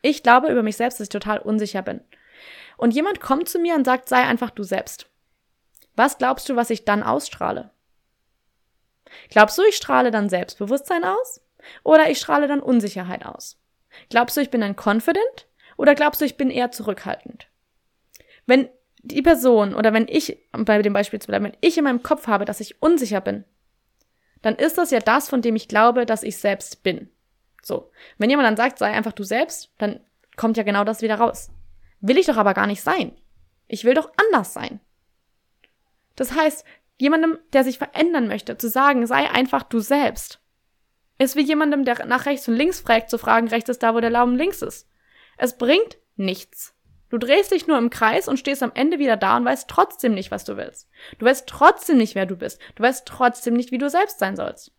Ich 0.02 0.22
glaube 0.22 0.48
über 0.48 0.62
mich 0.62 0.76
selbst, 0.76 1.00
dass 1.00 1.06
ich 1.06 1.10
total 1.12 1.38
unsicher 1.38 1.82
bin. 1.82 2.00
Und 2.76 2.92
jemand 2.92 3.20
kommt 3.20 3.48
zu 3.48 3.58
mir 3.58 3.74
und 3.74 3.84
sagt, 3.84 4.08
sei 4.08 4.22
einfach 4.22 4.50
du 4.50 4.64
selbst. 4.64 5.06
Was 5.96 6.18
glaubst 6.18 6.48
du, 6.48 6.56
was 6.56 6.70
ich 6.70 6.84
dann 6.84 7.04
ausstrahle? 7.04 7.70
Glaubst 9.30 9.56
du, 9.56 9.62
ich 9.62 9.76
strahle 9.76 10.10
dann 10.10 10.28
Selbstbewusstsein 10.28 11.04
aus? 11.04 11.40
Oder 11.84 12.10
ich 12.10 12.18
strahle 12.18 12.48
dann 12.48 12.60
Unsicherheit 12.60 13.24
aus? 13.24 13.56
Glaubst 14.10 14.36
du, 14.36 14.40
ich 14.40 14.50
bin 14.50 14.60
dann 14.60 14.76
confident? 14.76 15.48
Oder 15.76 15.94
glaubst 15.94 16.20
du, 16.20 16.24
ich 16.24 16.36
bin 16.36 16.50
eher 16.50 16.70
zurückhaltend? 16.70 17.48
Wenn 18.46 18.68
die 19.02 19.22
Person 19.22 19.74
oder 19.74 19.92
wenn 19.92 20.08
ich, 20.08 20.38
bei 20.52 20.80
dem 20.80 20.92
Beispiel 20.92 21.20
zu 21.20 21.28
bleiben, 21.28 21.44
wenn 21.44 21.56
ich 21.60 21.76
in 21.76 21.84
meinem 21.84 22.02
Kopf 22.02 22.26
habe, 22.26 22.44
dass 22.44 22.60
ich 22.60 22.80
unsicher 22.82 23.20
bin, 23.20 23.44
dann 24.42 24.56
ist 24.56 24.78
das 24.78 24.90
ja 24.90 25.00
das, 25.00 25.28
von 25.28 25.42
dem 25.42 25.56
ich 25.56 25.68
glaube, 25.68 26.06
dass 26.06 26.22
ich 26.22 26.36
selbst 26.36 26.82
bin. 26.82 27.10
So. 27.62 27.90
Wenn 28.18 28.30
jemand 28.30 28.46
dann 28.46 28.56
sagt, 28.56 28.78
sei 28.78 28.92
einfach 28.92 29.12
du 29.12 29.24
selbst, 29.24 29.72
dann 29.78 30.00
kommt 30.36 30.56
ja 30.56 30.62
genau 30.62 30.84
das 30.84 31.02
wieder 31.02 31.16
raus. 31.16 31.50
Will 32.00 32.18
ich 32.18 32.26
doch 32.26 32.36
aber 32.36 32.54
gar 32.54 32.66
nicht 32.66 32.82
sein. 32.82 33.12
Ich 33.66 33.84
will 33.84 33.94
doch 33.94 34.10
anders 34.16 34.52
sein. 34.52 34.80
Das 36.16 36.34
heißt, 36.34 36.64
jemandem, 36.98 37.38
der 37.52 37.64
sich 37.64 37.78
verändern 37.78 38.28
möchte, 38.28 38.58
zu 38.58 38.68
sagen, 38.68 39.06
sei 39.06 39.30
einfach 39.30 39.62
du 39.62 39.80
selbst, 39.80 40.40
ist 41.18 41.36
wie 41.36 41.42
jemandem, 41.42 41.84
der 41.84 42.06
nach 42.06 42.26
rechts 42.26 42.48
und 42.48 42.54
links 42.54 42.80
fragt, 42.80 43.10
zu 43.10 43.18
fragen, 43.18 43.48
rechts 43.48 43.70
ist 43.70 43.82
da, 43.82 43.94
wo 43.94 44.00
der 44.00 44.10
Lauben 44.10 44.36
links 44.36 44.62
ist. 44.62 44.88
Es 45.36 45.56
bringt 45.56 45.98
nichts. 46.16 46.74
Du 47.10 47.18
drehst 47.18 47.52
dich 47.52 47.66
nur 47.66 47.78
im 47.78 47.90
Kreis 47.90 48.26
und 48.26 48.38
stehst 48.38 48.62
am 48.62 48.72
Ende 48.74 48.98
wieder 48.98 49.16
da 49.16 49.36
und 49.36 49.44
weißt 49.44 49.68
trotzdem 49.68 50.14
nicht, 50.14 50.30
was 50.30 50.44
du 50.44 50.56
willst. 50.56 50.88
Du 51.18 51.26
weißt 51.26 51.46
trotzdem 51.46 51.96
nicht, 51.96 52.14
wer 52.14 52.26
du 52.26 52.36
bist. 52.36 52.60
Du 52.74 52.82
weißt 52.82 53.06
trotzdem 53.06 53.54
nicht, 53.54 53.70
wie 53.70 53.78
du 53.78 53.88
selbst 53.88 54.18
sein 54.18 54.34
sollst. 54.34 54.72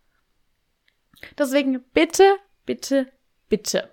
Deswegen 1.38 1.82
bitte, 1.94 2.36
bitte, 2.66 3.08
bitte. 3.48 3.90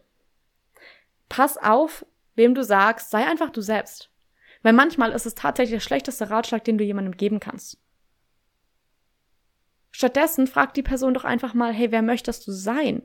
Pass 1.29 1.57
auf, 1.57 2.05
wem 2.35 2.55
du 2.55 2.65
sagst, 2.65 3.11
sei 3.11 3.25
einfach 3.25 3.51
du 3.51 3.61
selbst. 3.61 4.11
Weil 4.63 4.73
manchmal 4.73 5.13
ist 5.13 5.27
es 5.27 5.35
tatsächlich 5.35 5.77
der 5.77 5.87
schlechteste 5.87 6.31
Ratschlag, 6.31 6.65
den 6.65 6.79
du 6.79 6.85
jemandem 6.85 7.17
geben 7.17 7.41
kannst. 7.41 7.79
Stattdessen 9.93 10.47
frag 10.47 10.75
die 10.75 10.83
Person 10.83 11.15
doch 11.15 11.25
einfach 11.25 11.55
mal, 11.55 11.73
hey, 11.73 11.93
wer 11.93 12.03
möchtest 12.03 12.47
du 12.47 12.53
sein? 12.53 13.03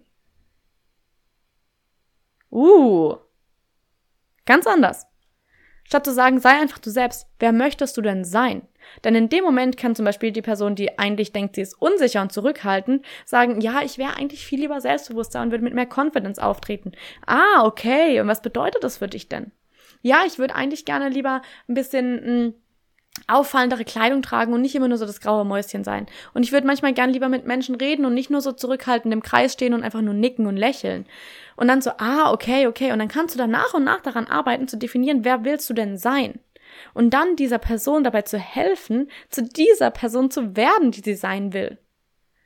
Uh. 2.49 3.17
Ganz 4.45 4.65
anders. 4.65 5.05
Statt 5.83 6.05
zu 6.05 6.13
sagen, 6.13 6.39
sei 6.39 6.49
einfach 6.49 6.79
du 6.79 6.89
selbst, 6.89 7.27
wer 7.39 7.51
möchtest 7.53 7.95
du 7.95 8.01
denn 8.01 8.25
sein? 8.25 8.67
Denn 9.03 9.15
in 9.15 9.29
dem 9.29 9.43
Moment 9.43 9.77
kann 9.77 9.95
zum 9.95 10.05
Beispiel 10.05 10.31
die 10.31 10.41
Person, 10.41 10.75
die 10.75 10.97
eigentlich 10.97 11.31
denkt, 11.31 11.55
sie 11.55 11.61
ist 11.61 11.81
unsicher 11.81 12.21
und 12.21 12.31
zurückhaltend, 12.31 13.05
sagen, 13.25 13.61
ja, 13.61 13.81
ich 13.83 13.97
wäre 13.97 14.15
eigentlich 14.17 14.45
viel 14.45 14.59
lieber 14.59 14.81
selbstbewusster 14.81 15.41
und 15.41 15.51
würde 15.51 15.63
mit 15.63 15.73
mehr 15.73 15.87
Confidence 15.87 16.39
auftreten. 16.39 16.93
Ah, 17.25 17.63
okay. 17.65 18.19
Und 18.19 18.27
was 18.27 18.41
bedeutet 18.41 18.83
das 18.83 18.97
für 18.97 19.07
dich 19.07 19.29
denn? 19.29 19.51
Ja, 20.01 20.23
ich 20.25 20.39
würde 20.39 20.55
eigentlich 20.55 20.85
gerne 20.85 21.09
lieber 21.09 21.41
ein 21.67 21.73
bisschen 21.73 22.25
hm, 22.25 22.53
auffallendere 23.27 23.85
Kleidung 23.85 24.21
tragen 24.21 24.53
und 24.53 24.61
nicht 24.61 24.75
immer 24.75 24.87
nur 24.87 24.97
so 24.97 25.05
das 25.05 25.21
graue 25.21 25.45
Mäuschen 25.45 25.83
sein. 25.83 26.07
Und 26.33 26.43
ich 26.43 26.51
würde 26.51 26.67
manchmal 26.67 26.93
gern 26.93 27.09
lieber 27.09 27.29
mit 27.29 27.45
Menschen 27.45 27.75
reden 27.75 28.05
und 28.05 28.13
nicht 28.13 28.29
nur 28.29 28.41
so 28.41 28.51
zurückhaltend 28.51 29.13
im 29.13 29.23
Kreis 29.23 29.53
stehen 29.53 29.73
und 29.73 29.83
einfach 29.83 30.01
nur 30.01 30.13
nicken 30.13 30.47
und 30.47 30.57
lächeln. 30.57 31.05
Und 31.55 31.67
dann 31.67 31.81
so, 31.81 31.91
ah, 31.97 32.31
okay, 32.31 32.67
okay. 32.67 32.91
Und 32.91 32.99
dann 32.99 33.07
kannst 33.07 33.35
du 33.35 33.39
dann 33.39 33.51
nach 33.51 33.73
und 33.73 33.83
nach 33.83 34.01
daran 34.01 34.27
arbeiten, 34.27 34.67
zu 34.67 34.77
definieren, 34.77 35.25
wer 35.25 35.43
willst 35.43 35.69
du 35.69 35.73
denn 35.73 35.97
sein? 35.97 36.39
Und 36.93 37.11
dann 37.13 37.35
dieser 37.35 37.59
Person 37.59 38.03
dabei 38.03 38.23
zu 38.23 38.37
helfen, 38.37 39.09
zu 39.29 39.43
dieser 39.43 39.91
Person 39.91 40.31
zu 40.31 40.55
werden, 40.55 40.91
die 40.91 41.01
sie 41.01 41.15
sein 41.15 41.53
will. 41.53 41.77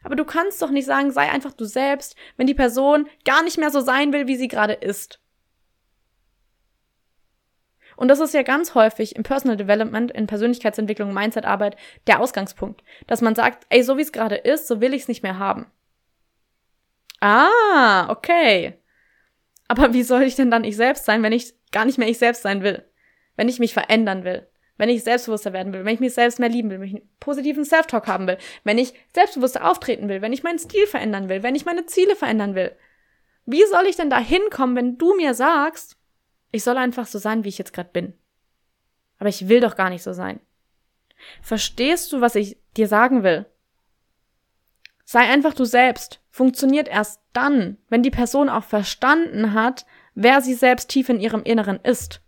Aber 0.04 0.16
du 0.16 0.26
kannst 0.26 0.62
doch 0.62 0.72
nicht 0.72 0.86
sagen, 0.86 1.12
sei 1.12 1.30
einfach 1.30 1.54
du 1.54 1.66
selbst, 1.66 2.16
wenn 2.38 2.48
die 2.48 2.54
Person 2.54 3.08
gar 3.24 3.44
nicht 3.44 3.58
mehr 3.58 3.70
so 3.70 3.82
sein 3.82 4.14
will, 4.14 4.28
wie 4.28 4.36
sie 4.36 4.48
gerade 4.48 4.74
ist. 4.74 5.21
Und 8.02 8.08
das 8.08 8.20
ist 8.20 8.34
ja 8.34 8.42
ganz 8.42 8.74
häufig 8.74 9.16
im 9.16 9.22
Personal 9.22 9.58
Development, 9.58 10.10
in 10.10 10.26
Persönlichkeitsentwicklung, 10.26 11.14
Mindsetarbeit 11.14 11.76
der 12.08 12.20
Ausgangspunkt, 12.20 12.82
dass 13.06 13.22
man 13.22 13.36
sagt, 13.36 13.68
ey, 13.70 13.84
so 13.84 13.96
wie 13.96 14.02
es 14.02 14.12
gerade 14.12 14.38
ist, 14.38 14.68
so 14.68 14.82
will 14.82 14.96
ich 14.96 15.04
es 15.04 15.08
nicht 15.08 15.22
mehr 15.22 15.38
haben. 15.38 15.68
Ah, 17.20 18.10
okay. 18.10 18.74
Aber 19.68 19.94
wie 19.94 20.02
soll 20.02 20.24
ich 20.24 20.36
denn 20.36 20.50
dann 20.50 20.64
ich 20.64 20.78
selbst 20.78 21.06
sein, 21.06 21.22
wenn 21.22 21.32
ich 21.32 21.54
gar 21.72 21.86
nicht 21.86 22.00
mehr 22.00 22.08
ich 22.08 22.18
selbst 22.18 22.42
sein 22.42 22.64
will? 22.64 22.84
Wenn 23.36 23.48
ich 23.48 23.60
mich 23.60 23.76
verändern 23.76 24.24
will? 24.24 24.50
Wenn 24.78 24.90
ich 24.90 25.04
selbstbewusster 25.04 25.54
werden 25.54 25.72
will? 25.72 25.86
Wenn 25.86 25.94
ich 25.94 26.00
mich 26.00 26.16
selbst 26.16 26.40
mehr 26.40 26.50
lieben 26.50 26.72
will? 26.72 26.80
Wenn 26.80 26.88
ich 26.88 26.96
einen 26.96 27.10
positiven 27.20 27.66
Self-Talk 27.66 28.08
haben 28.08 28.26
will? 28.26 28.40
Wenn 28.64 28.80
ich 28.80 28.96
selbstbewusster 29.14 29.70
auftreten 29.70 30.10
will? 30.10 30.24
Wenn 30.24 30.34
ich 30.34 30.42
meinen 30.42 30.58
Stil 30.58 30.88
verändern 30.88 31.30
will? 31.30 31.44
Wenn 31.44 31.54
ich 31.54 31.66
meine 31.66 31.86
Ziele 31.86 32.16
verändern 32.16 32.56
will? 32.56 32.76
Wie 33.46 33.64
soll 33.66 33.86
ich 33.86 33.96
denn 33.96 34.10
da 34.10 34.18
hinkommen, 34.18 34.76
wenn 34.76 34.98
du 34.98 35.16
mir 35.16 35.36
sagst, 35.36 36.01
ich 36.52 36.64
soll 36.64 36.78
einfach 36.78 37.08
so 37.08 37.20
sein, 37.20 37.44
wie 37.44 37.50
ich 37.50 37.58
jetzt 37.58 37.74
gerade 37.74 37.90
bin. 37.92 38.14
Aber 39.18 39.30
ich 39.30 39.48
will 39.48 39.60
doch 39.60 39.76
gar 39.76 39.90
nicht 39.90 40.04
so 40.04 40.14
sein. 40.14 40.40
Verstehst 41.42 42.12
du, 42.12 42.22
was 42.22 42.36
ich 42.36 42.58
dir 42.76 42.88
sagen 42.88 43.24
will? 43.24 43.46
Sei 45.06 45.22
einfach 45.22 45.54
du 45.54 45.66
selbst. 45.66 46.22
Funktioniert 46.30 46.88
erst 46.88 47.22
dann, 47.34 47.78
wenn 47.90 48.04
die 48.04 48.12
Person 48.12 48.50
auch 48.50 48.64
verstanden 48.64 49.54
hat, 49.54 49.86
wer 50.16 50.42
sie 50.42 50.54
selbst 50.54 50.90
tief 50.90 51.10
in 51.10 51.20
ihrem 51.20 51.44
Inneren 51.44 51.80
ist. 51.84 52.22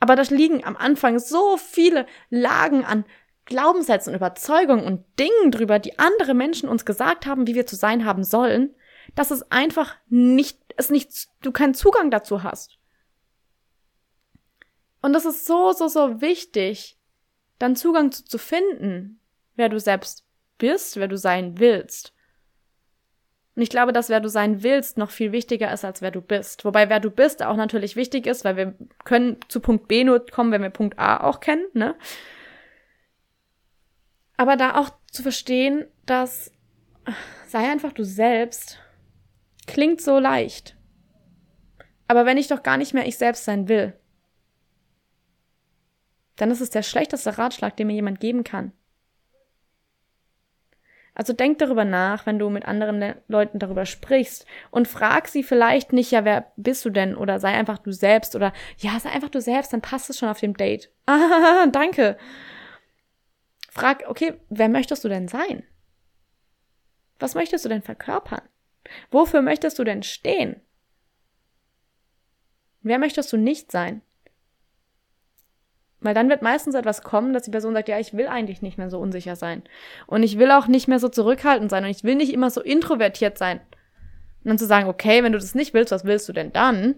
Aber 0.00 0.16
da 0.16 0.22
liegen 0.22 0.64
am 0.64 0.76
Anfang 0.76 1.18
so 1.18 1.56
viele 1.56 2.06
Lagen 2.30 2.84
an 2.84 3.04
Glaubenssätzen, 3.46 4.14
Überzeugungen 4.14 4.84
und 4.84 5.04
Dingen 5.18 5.50
drüber, 5.50 5.78
die 5.78 5.98
andere 5.98 6.34
Menschen 6.34 6.68
uns 6.68 6.84
gesagt 6.84 7.26
haben, 7.26 7.46
wie 7.46 7.54
wir 7.54 7.66
zu 7.66 7.76
sein 7.76 8.04
haben 8.04 8.24
sollen, 8.24 8.74
dass 9.14 9.30
es 9.30 9.50
einfach 9.50 9.96
nicht, 10.08 10.58
es 10.76 10.90
nicht, 10.90 11.28
du 11.42 11.52
keinen 11.52 11.74
Zugang 11.74 12.10
dazu 12.10 12.42
hast. 12.42 12.78
Und 15.06 15.12
das 15.12 15.24
ist 15.24 15.46
so, 15.46 15.70
so, 15.70 15.86
so 15.86 16.20
wichtig, 16.20 16.98
dann 17.60 17.76
Zugang 17.76 18.10
zu, 18.10 18.24
zu 18.24 18.38
finden, 18.38 19.20
wer 19.54 19.68
du 19.68 19.78
selbst 19.78 20.26
bist, 20.58 20.96
wer 20.96 21.06
du 21.06 21.16
sein 21.16 21.60
willst. 21.60 22.12
Und 23.54 23.62
ich 23.62 23.70
glaube, 23.70 23.92
dass 23.92 24.08
wer 24.08 24.18
du 24.18 24.28
sein 24.28 24.64
willst 24.64 24.98
noch 24.98 25.10
viel 25.12 25.30
wichtiger 25.30 25.72
ist, 25.72 25.84
als 25.84 26.02
wer 26.02 26.10
du 26.10 26.20
bist. 26.20 26.64
Wobei 26.64 26.88
wer 26.88 26.98
du 26.98 27.12
bist 27.12 27.44
auch 27.44 27.54
natürlich 27.54 27.94
wichtig 27.94 28.26
ist, 28.26 28.44
weil 28.44 28.56
wir 28.56 28.74
können 29.04 29.38
zu 29.46 29.60
Punkt 29.60 29.86
B 29.86 30.02
nur 30.02 30.26
kommen, 30.26 30.50
wenn 30.50 30.62
wir 30.62 30.70
Punkt 30.70 30.98
A 30.98 31.22
auch 31.22 31.38
kennen, 31.38 31.66
ne? 31.72 31.94
Aber 34.36 34.56
da 34.56 34.74
auch 34.74 34.90
zu 35.12 35.22
verstehen, 35.22 35.86
dass 36.04 36.50
sei 37.46 37.70
einfach 37.70 37.92
du 37.92 38.02
selbst 38.02 38.80
klingt 39.68 40.00
so 40.00 40.18
leicht. 40.18 40.76
Aber 42.08 42.26
wenn 42.26 42.38
ich 42.38 42.48
doch 42.48 42.64
gar 42.64 42.76
nicht 42.76 42.92
mehr 42.92 43.06
ich 43.06 43.16
selbst 43.18 43.44
sein 43.44 43.68
will, 43.68 43.96
dann 46.36 46.50
ist 46.50 46.60
es 46.60 46.70
der 46.70 46.82
schlechteste 46.82 47.38
Ratschlag, 47.38 47.76
den 47.76 47.88
mir 47.88 47.94
jemand 47.94 48.20
geben 48.20 48.44
kann. 48.44 48.72
Also 51.16 51.32
denk 51.32 51.58
darüber 51.58 51.86
nach, 51.86 52.26
wenn 52.26 52.38
du 52.38 52.50
mit 52.50 52.66
anderen 52.66 53.00
Le 53.00 53.22
Leuten 53.26 53.58
darüber 53.58 53.86
sprichst 53.86 54.44
und 54.70 54.86
frag 54.86 55.28
sie 55.28 55.42
vielleicht 55.42 55.94
nicht, 55.94 56.10
ja, 56.10 56.26
wer 56.26 56.52
bist 56.56 56.84
du 56.84 56.90
denn? 56.90 57.16
Oder 57.16 57.40
sei 57.40 57.52
einfach 57.52 57.78
du 57.78 57.90
selbst 57.90 58.36
oder 58.36 58.52
ja, 58.76 59.00
sei 59.00 59.08
einfach 59.08 59.30
du 59.30 59.40
selbst, 59.40 59.72
dann 59.72 59.80
passt 59.80 60.10
es 60.10 60.18
schon 60.18 60.28
auf 60.28 60.40
dem 60.40 60.54
Date. 60.54 60.90
Ah, 61.06 61.66
danke. 61.72 62.18
Frag, 63.70 64.04
okay, 64.08 64.34
wer 64.50 64.68
möchtest 64.68 65.04
du 65.04 65.08
denn 65.08 65.26
sein? 65.26 65.62
Was 67.18 67.34
möchtest 67.34 67.64
du 67.64 67.70
denn 67.70 67.82
verkörpern? 67.82 68.42
Wofür 69.10 69.40
möchtest 69.40 69.78
du 69.78 69.84
denn 69.84 70.02
stehen? 70.02 70.60
Wer 72.82 72.98
möchtest 72.98 73.32
du 73.32 73.38
nicht 73.38 73.72
sein? 73.72 74.02
Weil 76.06 76.14
dann 76.14 76.28
wird 76.28 76.40
meistens 76.40 76.76
etwas 76.76 77.02
kommen, 77.02 77.32
dass 77.32 77.42
die 77.42 77.50
Person 77.50 77.74
sagt, 77.74 77.88
ja, 77.88 77.98
ich 77.98 78.14
will 78.14 78.28
eigentlich 78.28 78.62
nicht 78.62 78.78
mehr 78.78 78.90
so 78.90 79.00
unsicher 79.00 79.34
sein. 79.34 79.64
Und 80.06 80.22
ich 80.22 80.38
will 80.38 80.52
auch 80.52 80.68
nicht 80.68 80.86
mehr 80.86 81.00
so 81.00 81.08
zurückhaltend 81.08 81.68
sein 81.68 81.82
und 81.82 81.90
ich 81.90 82.04
will 82.04 82.14
nicht 82.14 82.32
immer 82.32 82.48
so 82.48 82.60
introvertiert 82.60 83.36
sein. 83.36 83.58
Und 83.58 84.50
dann 84.50 84.58
zu 84.58 84.66
sagen, 84.66 84.88
okay, 84.88 85.24
wenn 85.24 85.32
du 85.32 85.38
das 85.38 85.56
nicht 85.56 85.74
willst, 85.74 85.90
was 85.90 86.04
willst 86.04 86.28
du 86.28 86.32
denn 86.32 86.52
dann? 86.52 86.94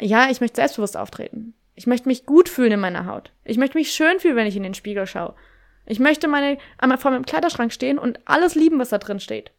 Ja, 0.00 0.28
ich 0.28 0.40
möchte 0.40 0.56
selbstbewusst 0.56 0.96
auftreten. 0.96 1.54
Ich 1.76 1.86
möchte 1.86 2.08
mich 2.08 2.26
gut 2.26 2.48
fühlen 2.48 2.72
in 2.72 2.80
meiner 2.80 3.06
Haut. 3.06 3.30
Ich 3.44 3.58
möchte 3.58 3.78
mich 3.78 3.92
schön 3.92 4.18
fühlen, 4.18 4.34
wenn 4.34 4.48
ich 4.48 4.56
in 4.56 4.64
den 4.64 4.74
Spiegel 4.74 5.06
schaue. 5.06 5.36
Ich 5.86 6.00
möchte 6.00 6.26
meine, 6.26 6.58
einmal 6.78 6.98
vor 6.98 7.12
meinem 7.12 7.26
Kleiderschrank 7.26 7.72
stehen 7.72 8.00
und 8.00 8.18
alles 8.24 8.56
lieben, 8.56 8.80
was 8.80 8.88
da 8.88 8.98
drin 8.98 9.20
steht. 9.20 9.52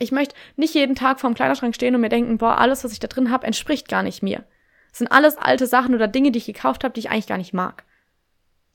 Ich 0.00 0.10
möchte 0.10 0.34
nicht 0.56 0.74
jeden 0.74 0.96
Tag 0.96 1.20
vor 1.20 1.30
dem 1.30 1.36
Kleiderschrank 1.36 1.76
stehen 1.76 1.94
und 1.94 2.00
mir 2.00 2.08
denken, 2.08 2.38
boah, 2.38 2.58
alles, 2.58 2.82
was 2.82 2.90
ich 2.90 2.98
da 2.98 3.06
drin 3.06 3.30
habe, 3.30 3.46
entspricht 3.46 3.88
gar 3.88 4.02
nicht 4.02 4.20
mir. 4.20 4.42
Das 4.90 4.98
sind 4.98 5.12
alles 5.12 5.36
alte 5.36 5.66
Sachen 5.66 5.94
oder 5.94 6.08
Dinge, 6.08 6.32
die 6.32 6.38
ich 6.38 6.46
gekauft 6.46 6.84
habe, 6.84 6.92
die 6.92 7.00
ich 7.00 7.10
eigentlich 7.10 7.26
gar 7.26 7.38
nicht 7.38 7.54
mag. 7.54 7.84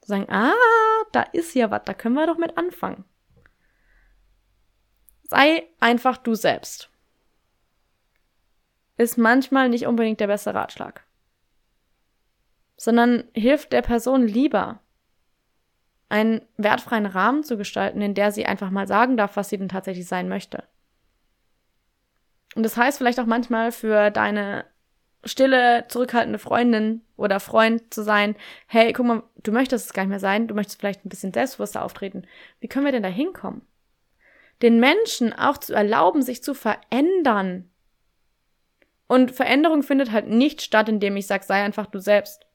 Zu 0.02 0.10
sagen, 0.10 0.30
ah, 0.30 0.54
da 1.12 1.22
ist 1.22 1.54
ja 1.56 1.72
was, 1.72 1.84
da 1.86 1.94
können 1.94 2.16
wir 2.16 2.28
doch 2.28 2.38
mit 2.38 2.58
anfangen. 2.58 3.06
Sei 5.24 5.68
einfach 5.80 6.18
du 6.18 6.36
selbst. 6.36 6.90
Ist 8.98 9.18
manchmal 9.18 9.70
nicht 9.70 9.88
unbedingt 9.88 10.20
der 10.20 10.28
beste 10.28 10.54
Ratschlag. 10.54 11.04
Sondern 12.78 13.26
hilft 13.34 13.74
der 13.74 13.82
Person 13.82 14.28
lieber, 14.28 14.80
einen 16.08 16.42
wertfreien 16.58 17.08
Rahmen 17.08 17.44
zu 17.44 17.58
gestalten, 17.58 18.02
in 18.02 18.14
der 18.14 18.32
sie 18.32 18.46
einfach 18.46 18.70
mal 18.70 18.88
sagen 18.88 19.18
darf, 19.18 19.36
was 19.36 19.50
sie 19.50 19.58
denn 19.58 19.70
tatsächlich 19.70 20.08
sein 20.08 20.30
möchte. 20.30 20.64
Und 22.56 22.64
das 22.64 22.78
heißt 22.78 22.98
vielleicht 23.00 23.20
auch 23.20 23.26
manchmal 23.26 23.72
für 23.72 24.12
deine 24.12 24.66
stille, 25.26 25.86
zurückhaltende 25.88 26.40
Freundin 26.40 27.02
oder 27.18 27.40
Freund 27.40 27.94
zu 27.94 28.04
sein, 28.04 28.36
hey, 28.68 28.94
guck 28.94 29.06
mal, 29.06 29.24
du 29.44 29.52
möchtest 29.52 29.88
es 29.88 29.94
gar 29.94 30.04
nicht 30.04 30.12
mehr 30.12 30.20
sein, 30.20 30.48
du 30.48 30.56
möchtest 30.56 30.80
vielleicht 30.80 31.06
ein 31.06 31.10
bisschen 31.10 31.34
selbstbewusster 31.34 31.84
auftreten. 31.84 32.26
Wie 32.60 32.68
können 32.68 32.86
wir 32.86 32.92
denn 32.92 33.04
da 33.04 33.10
hinkommen? 33.10 33.62
Den 34.62 34.80
Menschen 34.80 35.34
auch 35.34 35.58
zu 35.58 35.74
erlauben, 35.74 36.22
sich 36.22 36.44
zu 36.44 36.54
verändern. 36.54 37.70
Und 39.08 39.32
Veränderung 39.32 39.84
findet 39.84 40.12
halt 40.12 40.28
nicht 40.28 40.62
statt, 40.62 40.90
indem 40.90 41.18
ich 41.18 41.28
sage, 41.28 41.44
sei 41.44 41.64
einfach 41.64 41.88
du 41.88 42.00
selbst. 42.00 42.46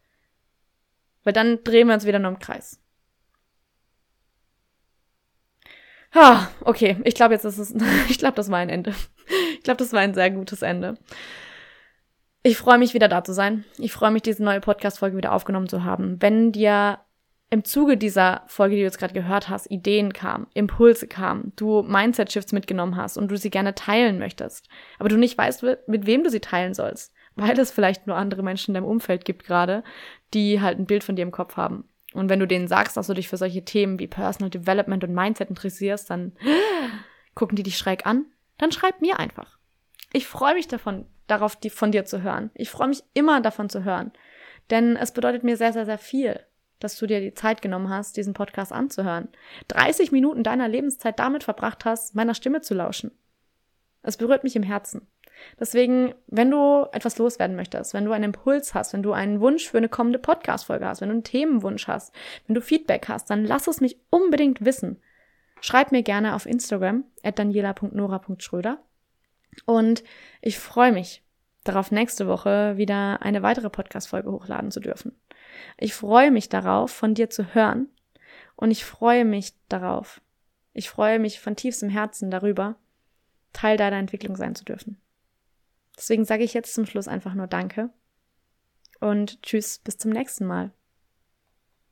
Weil 1.22 1.32
dann 1.32 1.62
drehen 1.64 1.88
wir 1.88 1.94
uns 1.94 2.06
wieder 2.06 2.18
nur 2.18 2.30
im 2.30 2.38
Kreis. 2.38 2.80
Ah, 6.12 6.48
okay, 6.62 6.96
ich 7.04 7.14
glaube, 7.14 7.34
jetzt 7.34 7.44
ist 7.44 7.58
es, 7.58 7.74
ich 8.08 8.18
glaube, 8.18 8.34
das 8.34 8.50
war 8.50 8.58
ein 8.58 8.68
Ende. 8.68 8.94
Ich 9.54 9.62
glaube, 9.62 9.78
das 9.78 9.92
war 9.92 10.00
ein 10.00 10.14
sehr 10.14 10.30
gutes 10.30 10.62
Ende. 10.62 10.96
Ich 12.42 12.56
freue 12.56 12.78
mich 12.78 12.94
wieder 12.94 13.08
da 13.08 13.22
zu 13.22 13.34
sein. 13.34 13.64
Ich 13.76 13.92
freue 13.92 14.10
mich, 14.10 14.22
diese 14.22 14.42
neue 14.42 14.60
Podcast-Folge 14.60 15.16
wieder 15.16 15.32
aufgenommen 15.32 15.68
zu 15.68 15.84
haben. 15.84 16.16
Wenn 16.20 16.52
dir 16.52 17.00
im 17.50 17.64
Zuge 17.64 17.98
dieser 17.98 18.44
Folge, 18.46 18.76
die 18.76 18.80
du 18.80 18.86
jetzt 18.86 18.98
gerade 18.98 19.12
gehört 19.12 19.50
hast, 19.50 19.70
Ideen 19.70 20.14
kamen, 20.14 20.46
Impulse 20.54 21.06
kamen, 21.06 21.52
du 21.56 21.82
Mindset-Shifts 21.82 22.52
mitgenommen 22.52 22.96
hast 22.96 23.18
und 23.18 23.30
du 23.30 23.36
sie 23.36 23.50
gerne 23.50 23.74
teilen 23.74 24.18
möchtest, 24.18 24.68
aber 24.98 25.10
du 25.10 25.18
nicht 25.18 25.36
weißt, 25.36 25.64
mit 25.86 26.06
wem 26.06 26.24
du 26.24 26.30
sie 26.30 26.40
teilen 26.40 26.72
sollst, 26.72 27.12
weil 27.34 27.58
es 27.58 27.72
vielleicht 27.72 28.06
nur 28.06 28.16
andere 28.16 28.42
Menschen 28.42 28.70
in 28.70 28.74
deinem 28.74 28.90
Umfeld 28.90 29.24
gibt 29.24 29.44
gerade, 29.44 29.82
die 30.32 30.62
halt 30.62 30.78
ein 30.78 30.86
Bild 30.86 31.04
von 31.04 31.16
dir 31.16 31.22
im 31.22 31.32
Kopf 31.32 31.56
haben. 31.56 31.88
Und 32.14 32.30
wenn 32.30 32.40
du 32.40 32.46
denen 32.46 32.68
sagst, 32.68 32.96
dass 32.96 33.08
du 33.08 33.14
dich 33.14 33.28
für 33.28 33.36
solche 33.36 33.64
Themen 33.64 33.98
wie 33.98 34.06
Personal 34.06 34.50
Development 34.50 35.04
und 35.04 35.14
Mindset 35.14 35.50
interessierst, 35.50 36.08
dann 36.08 36.32
gucken 37.34 37.56
die 37.56 37.64
dich 37.64 37.76
schräg 37.76 38.06
an. 38.06 38.26
Dann 38.58 38.72
schreib 38.72 39.02
mir 39.02 39.18
einfach. 39.18 39.59
Ich 40.12 40.26
freue 40.26 40.54
mich 40.54 40.68
davon, 40.68 41.06
darauf, 41.26 41.56
die 41.56 41.70
von 41.70 41.92
dir 41.92 42.04
zu 42.04 42.22
hören. 42.22 42.50
Ich 42.54 42.70
freue 42.70 42.88
mich 42.88 43.02
immer 43.14 43.40
davon 43.40 43.68
zu 43.68 43.84
hören. 43.84 44.12
Denn 44.70 44.96
es 44.96 45.12
bedeutet 45.12 45.44
mir 45.44 45.56
sehr, 45.56 45.72
sehr, 45.72 45.86
sehr 45.86 45.98
viel, 45.98 46.40
dass 46.78 46.96
du 46.96 47.06
dir 47.06 47.20
die 47.20 47.34
Zeit 47.34 47.62
genommen 47.62 47.90
hast, 47.90 48.16
diesen 48.16 48.34
Podcast 48.34 48.72
anzuhören. 48.72 49.28
30 49.68 50.12
Minuten 50.12 50.42
deiner 50.42 50.68
Lebenszeit 50.68 51.18
damit 51.18 51.44
verbracht 51.44 51.84
hast, 51.84 52.14
meiner 52.14 52.34
Stimme 52.34 52.60
zu 52.60 52.74
lauschen. 52.74 53.12
Es 54.02 54.16
berührt 54.16 54.44
mich 54.44 54.56
im 54.56 54.62
Herzen. 54.62 55.06
Deswegen, 55.58 56.14
wenn 56.26 56.50
du 56.50 56.86
etwas 56.92 57.18
loswerden 57.18 57.56
möchtest, 57.56 57.94
wenn 57.94 58.04
du 58.04 58.12
einen 58.12 58.24
Impuls 58.24 58.74
hast, 58.74 58.92
wenn 58.92 59.02
du 59.02 59.12
einen 59.12 59.40
Wunsch 59.40 59.68
für 59.68 59.78
eine 59.78 59.88
kommende 59.88 60.18
Podcast-Folge 60.18 60.86
hast, 60.86 61.00
wenn 61.00 61.08
du 61.08 61.14
einen 61.14 61.24
Themenwunsch 61.24 61.86
hast, 61.88 62.14
wenn 62.46 62.54
du 62.54 62.60
Feedback 62.60 63.08
hast, 63.08 63.30
dann 63.30 63.44
lass 63.44 63.66
es 63.66 63.80
mich 63.80 63.98
unbedingt 64.10 64.64
wissen. 64.64 65.00
Schreib 65.60 65.92
mir 65.92 66.02
gerne 66.02 66.34
auf 66.34 66.46
Instagram 66.46 67.04
at 67.22 67.38
daniela.nora.schröder. 67.38 68.78
Und 69.66 70.02
ich 70.40 70.58
freue 70.58 70.92
mich 70.92 71.22
darauf, 71.64 71.90
nächste 71.90 72.26
Woche 72.26 72.76
wieder 72.76 73.22
eine 73.22 73.42
weitere 73.42 73.70
Podcast-Folge 73.70 74.30
hochladen 74.30 74.70
zu 74.70 74.80
dürfen. 74.80 75.12
Ich 75.76 75.94
freue 75.94 76.30
mich 76.30 76.48
darauf, 76.48 76.90
von 76.90 77.14
dir 77.14 77.30
zu 77.30 77.54
hören. 77.54 77.88
Und 78.56 78.70
ich 78.70 78.84
freue 78.84 79.24
mich 79.24 79.54
darauf. 79.68 80.20
Ich 80.72 80.90
freue 80.90 81.18
mich 81.18 81.40
von 81.40 81.56
tiefstem 81.56 81.88
Herzen 81.88 82.30
darüber, 82.30 82.76
Teil 83.52 83.76
deiner 83.76 83.96
Entwicklung 83.96 84.36
sein 84.36 84.54
zu 84.54 84.64
dürfen. 84.64 85.00
Deswegen 85.96 86.24
sage 86.24 86.44
ich 86.44 86.54
jetzt 86.54 86.74
zum 86.74 86.86
Schluss 86.86 87.08
einfach 87.08 87.34
nur 87.34 87.46
Danke 87.46 87.90
und 89.00 89.42
tschüss, 89.42 89.78
bis 89.78 89.98
zum 89.98 90.12
nächsten 90.12 90.46
Mal. 90.46 90.72